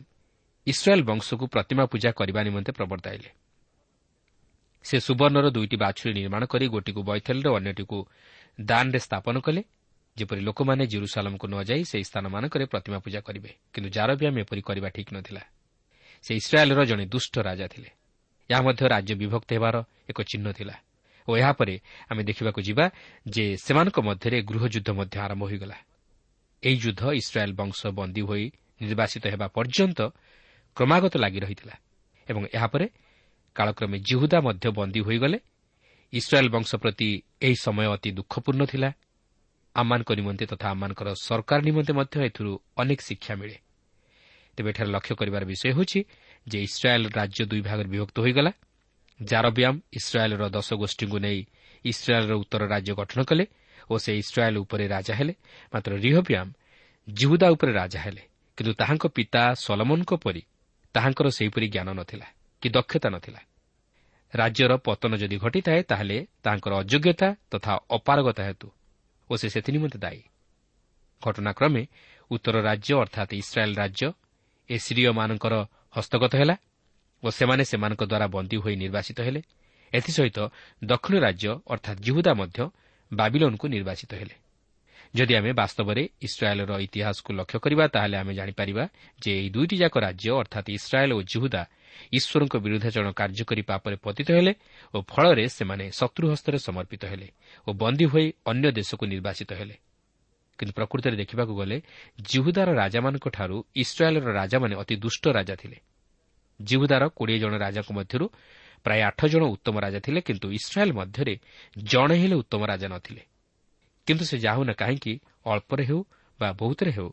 [0.67, 3.29] ଇସ୍ରାଏଲ୍ ବଂଶକୁ ପ୍ରତିମା ପୂଜା କରିବା ନିମନ୍ତେ ପ୍ରବର୍ତ୍ତାଇଲେ।
[4.85, 7.97] ସେ ସୁବର୍ଣ୍ଣର ଦୁଇଟି ବାଛୁରୀ ନିର୍ମାଣ କରି ଗୋଟିକୁ ବୈଥଲରେ ଅନ୍ୟଟିକୁ
[8.61, 9.63] ଦାନରେ ସ୍ଥାପନ କଲେ
[10.17, 15.11] ଯେପରି ଲୋକମାନେ ଜିରୁସାଲମକୁ ନ ଯାଇ ସେହି ସ୍ଥାନମାନଙ୍କରେ ପ୍ରତିମା ପୂଜା କରିବେ କିନ୍ତୁ ଜାରବ୍ୟାମ୍ ଏପରି କରିବା ଠିକ୍
[15.13, 15.43] ନ ଥିଲା
[16.23, 17.89] ସେ ଇସ୍ରାଏଲ୍ର ଜଣେ ଦୁଷ୍ଟ ରାଜା ଥିଲେ।
[18.49, 19.75] ଏହା ମଧ୍ୟ ରାଜ୍ୟ ବିଭକ୍ତ ହେବାର
[20.09, 20.75] ଏକ ଚିହ୍ନ ଥିଲା।
[21.27, 21.75] ଓ ଏହାପରେ
[22.11, 22.85] ଆମେ ଦେଖିବାକୁ ଯିବା
[23.25, 25.77] ଯେ ସେମାନଙ୍କ ମଧ୍ୟରେ ଗୃହଯୁଦ୍ଧ ମଧ୍ୟ ଆରମ୍ଭ ହୋଇଗଲା।
[26.63, 28.45] ଏହି ଯୁଦ୍ଧ ଇସ୍ରାଏଲ୍ ବଂଶ ବନ୍ଦୀ ହୋଇ
[28.81, 29.99] ନିର୍ବାସିତ ହେବା ପର୍ଯ୍ୟନ୍ତ
[30.77, 31.75] କ୍ରମାଗତ ଲାଗି ରହିଥିଲା
[32.27, 32.85] ଏବଂ ଏହାପରେ
[33.55, 35.37] କାଳକ୍ରମେ ଜିହୁଦା ମଧ୍ୟ ବନ୍ଦୀ ହୋଇଗଲେ।
[36.13, 37.09] ଇସ୍ରାଏଲ୍ ବଂଶ ପ୍ରତି
[37.45, 38.89] ଏହି ସମୟ ଅତି ଦୁଃଖପୂର୍ଣ୍ଣ ଥିଲା।
[39.75, 43.57] ଆମମାନଙ୍କ ନିମନ୍ତେ ତଥା ଆମମାନଙ୍କର ସରକାର ନିମନ୍ତେ ମଧ୍ୟ ଏଥିରୁ ଅନେକ ଶିକ୍ଷା ମିଳେ।
[44.57, 45.99] ତେବେ ଏଠାରେ ଲକ୍ଷ୍ୟ କରିବାର ବିଷୟ ହେଉଛି
[46.47, 48.51] ଯେ ଇସ୍ରାଏଲ୍ ରାଜ୍ୟ ଦୁଇ ଭାଗରେ ବିଭକ୍ତ ହୋଇଗଲା।
[49.19, 51.39] ଜାରବ୍ୟାମ୍ ଇସ୍ରାଏଲ୍ର ଦଶ ଗୋଷ୍ଠୀଙ୍କୁ ନେଇ
[51.85, 53.45] ଇସ୍ରାଏଲ୍ର ଉତ୍ତର ରାଜ୍ୟ ଗଠନ କଲେ
[53.89, 55.33] ଓ ସେ ଇସ୍ରାଏଲ୍ ଉପରେ ରାଜା ହେଲେ।
[55.73, 56.51] ମାତ୍ର ରିହବ୍ୟାମ୍
[57.07, 58.23] ଜିହୁଦା ଉପରେ ରାଜା ହେଲେ।
[58.57, 60.41] କିନ୍ତୁ ତାହାଙ୍କ ପିତା ସଲମନଙ୍କ ପରି
[60.95, 62.27] ତାହାଙ୍କର ସେହିପରି ଜ୍ଞାନ ନଥିଲା
[62.61, 63.41] କି ଦକ୍ଷତା ନଥିଲା।
[64.33, 68.67] ରାଜ୍ୟର ପତନ ଯଦି ଘଟିଥାଏ ତାହେଲେ ତାଙ୍କର ଅଯୋଗ୍ୟତା ତଥା ଅପାରଗତା ହେତୁ
[69.33, 70.21] ଓ ସେ ସେଥିନିମନ୍ତେ ଦାୟୀ
[71.21, 71.83] ଘଟଣାକ୍ରମେ
[72.31, 74.07] ଉତ୍ତର ରାଜ୍ୟ ଅର୍ଥାତ୍ ଇସ୍ରାଏଲ୍ ରାଜ୍ୟ
[74.69, 75.53] ଏସିରିୟମାନଙ୍କର
[75.97, 76.55] ହସ୍ତଗତ ହେଲା
[77.23, 79.41] ଓ ସେମାନେ ସେମାନଙ୍କ ଦ୍ୱାରା ବନ୍ଦୀ ହୋଇ ନିର୍ବାସିତ ହେଲେ।
[79.93, 80.39] ଏଥିସହିତ
[80.81, 82.59] ଦକ୍ଷିଣ ରାଜ୍ୟ ଅର୍ଥାତ୍ ଜିହୁଦା ମଧ୍ୟ
[83.11, 84.35] ବାବିଲନ୍କୁ ନିର୍ବାସିତ ହେଲେ।
[85.13, 88.83] ଯଦି ଆମେ ବାସ୍ତବରେ ଇସ୍ରାଏଲ୍ର ଇତିହାସକୁ ଲକ୍ଷ୍ୟ କରିବା ତାହେଲେ ଆମେ ଜାଣିପାରିବା
[89.21, 91.61] ଯେ ଏହି ଦୁଇଟିଯାକ ରାଜ୍ୟ ଅର୍ଥାତ୍ ଇସ୍ରାଏଲ୍ ଓ ଜିହୁଦା
[92.13, 94.53] ଈଶ୍ୱରଙ୍କ ବିରୁଦ୍ଧାଚରଣ କାର୍ଯ୍ୟ କରି ପାପରେ ପତିତ ହେଲେ
[94.93, 97.27] ଓ ଫଳରେ ସେମାନେ ଶତ୍ରୁ ହସ୍ତରେ ସମର୍ପିତ ହେଲେ
[97.67, 99.75] ଓ ବନ୍ଦୀ ହୋଇ ଅନ୍ୟ ଦେଶକୁ ନିର୍ବାସିତ ହେଲେ।
[100.59, 101.77] କିନ୍ତୁ ପ୍ରକୃତରେ ଦେଖିବାକୁ ଗଲେ
[102.29, 105.77] ଜିହୁଦାର ରାଜାମାନଙ୍କଠାରୁ ଇସ୍ରାଏଲ୍ର ରାଜାମାନେ ଅତି ଦୁଷ୍ଟ ରାଜା ଥିଲେ।
[106.59, 108.25] ଜିହୁଦାର କୋଡ଼ିଏ ଜଣ ରାଜାଙ୍କ ମଧ୍ୟରୁ
[108.85, 111.35] ପ୍ରାୟ ଆଠ ଜଣ ଉତ୍ତମ ରାଜା ଥିଲେ କିନ୍ତୁ ଇସ୍ରାଏଲ୍ ମଧ୍ୟରେ
[111.77, 113.23] ଜଣେ ହେଲେ ଉତ୍ତମ ରାଜା ନ ଥିଲେ
[114.07, 115.13] କିନ୍ତୁ ସେ ଯାହୁନା କାହିଁକି
[115.45, 115.99] ଅଳ୍ପରେ ହେଉ
[116.39, 117.09] ବା ବହୁତରେ ହେଉ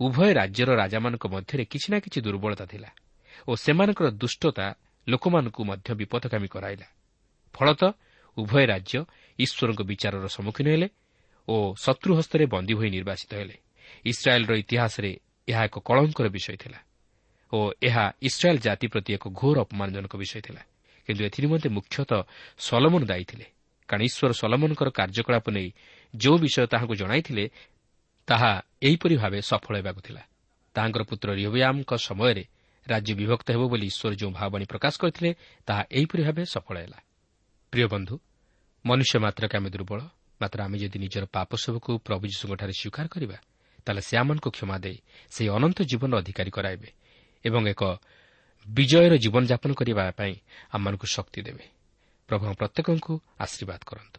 [0.00, 2.90] ଉଭୟ ରାଜ୍ୟର ରାଜାମାନଙ୍କ ମଧ୍ୟରେ କିଛି ନା କିଛି ଦୁର୍ବଳତା ଥିଲା।
[3.48, 4.66] ଓ ସେମାନଙ୍କର ଦୁଷ୍ଟତା
[5.06, 6.86] ଲୋକମାନଙ୍କୁ ମଧ୍ୟ ବିପଦକାମୀ କରାଇଲା।
[7.54, 7.90] ଫଳତଃ
[8.36, 8.98] ଉଭୟ ରାଜ୍ୟ
[9.38, 10.88] ଈଶ୍ୱରଙ୍କ ବିଚାରର ସମ୍ମୁଖୀନ ହେଲେ
[11.48, 13.56] ଓ ଶତ୍ରୁ ହସ୍ତରେ ବନ୍ଦୀ ହୋଇ ନିର୍ବାସିତ ହେଲେ।
[14.04, 15.10] ଇସ୍ରାଏଲ୍ର ଇତିହାସରେ
[15.48, 16.78] ଏହା ଏକ କଳଙ୍କର ବିଷୟ ଥିଲା
[17.52, 20.62] ଓ ଏହା ଇସ୍ରାଏଲ୍ ଜାତି ପ୍ରତି ଏକ ଘୋର ଅପମାନଜନକ ବିଷୟ ଥିଲା।
[21.08, 22.20] କିନ୍ତୁ ଏଥିନିମନ୍ତେ ମୁଖ୍ୟତଃ
[22.58, 23.46] ସଲମନ ଦାୟୀ ଥିଲେ।
[23.88, 25.68] କାରଣ ଈଶ୍ୱର ସଲମନଙ୍କର କାର୍ଯ୍ୟକଳାପ ନେଇ
[26.14, 27.44] ଯେଉଁ ବିଷୟ ତାହାଙ୍କୁ ଜଣାଇଥିଲେ
[28.28, 28.50] ତାହା
[28.86, 30.22] ଏହିପରି ଭାବେ ସଫଳ ହେବାକୁ ଥିଲା।
[30.74, 32.44] ତାହାଙ୍କର ପୁତ୍ର ରିହବିଆମଙ୍କ ସମୟରେ
[32.88, 35.34] ରାଜ୍ୟ ବିଭକ୍ତ ହେବ ବୋଲି ଈଶ୍ୱର ଯେଉଁ ଭାବବାଣୀ ପ୍ରକାଶ କରିଥିଲେ
[35.66, 36.98] ତାହା ଏହିପରି ଭାବେ ସଫଳ ହେଲା।
[37.72, 38.18] ପ୍ରିୟ ବନ୍ଧୁ
[38.86, 40.00] ମନୁଷ୍ୟ ମାତ୍ରକେ ଆମେ ଦୁର୍ବଳ
[40.40, 43.38] ମାତ୍ର ଆମେ ଯଦି ନିଜର ପାପ ସବୁକୁ ପ୍ରଭୁ ଯୀଶୁଙ୍କଠାରେ ସ୍ୱୀକାର କରିବା
[43.86, 44.98] ତାହେଲେ ସେ ଆମମାନଙ୍କୁ କ୍ଷମା ଦେଇ
[45.30, 46.88] ସେହି ଅନନ୍ତ ଜୀବନର ଅଧିକାରୀ କରାଇବେ
[47.44, 47.82] ଏବଂ ଏକ
[48.68, 50.34] ବିଜୟର ଜୀବନଯାପନ କରିବା ପାଇଁ
[50.72, 51.64] ଆମମାନଙ୍କୁ ଶକ୍ତି ଦେବେ।
[52.28, 54.18] ପ୍ରଭୁ ପ୍ରତ୍ୟେକଙ୍କୁ ଆଶୀର୍ବାଦ କରନ୍ତୁ।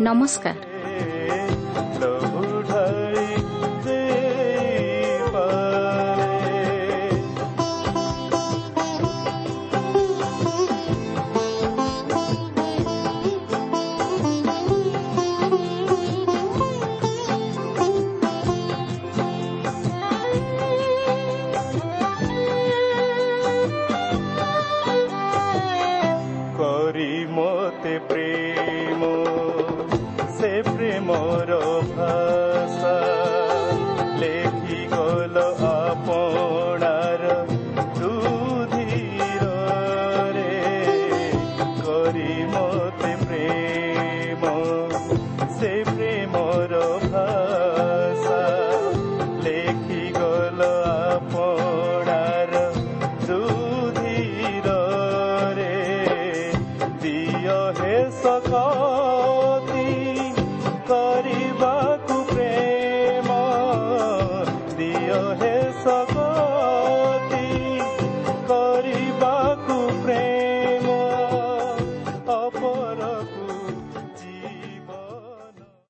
[0.00, 0.67] ନମସ୍କାର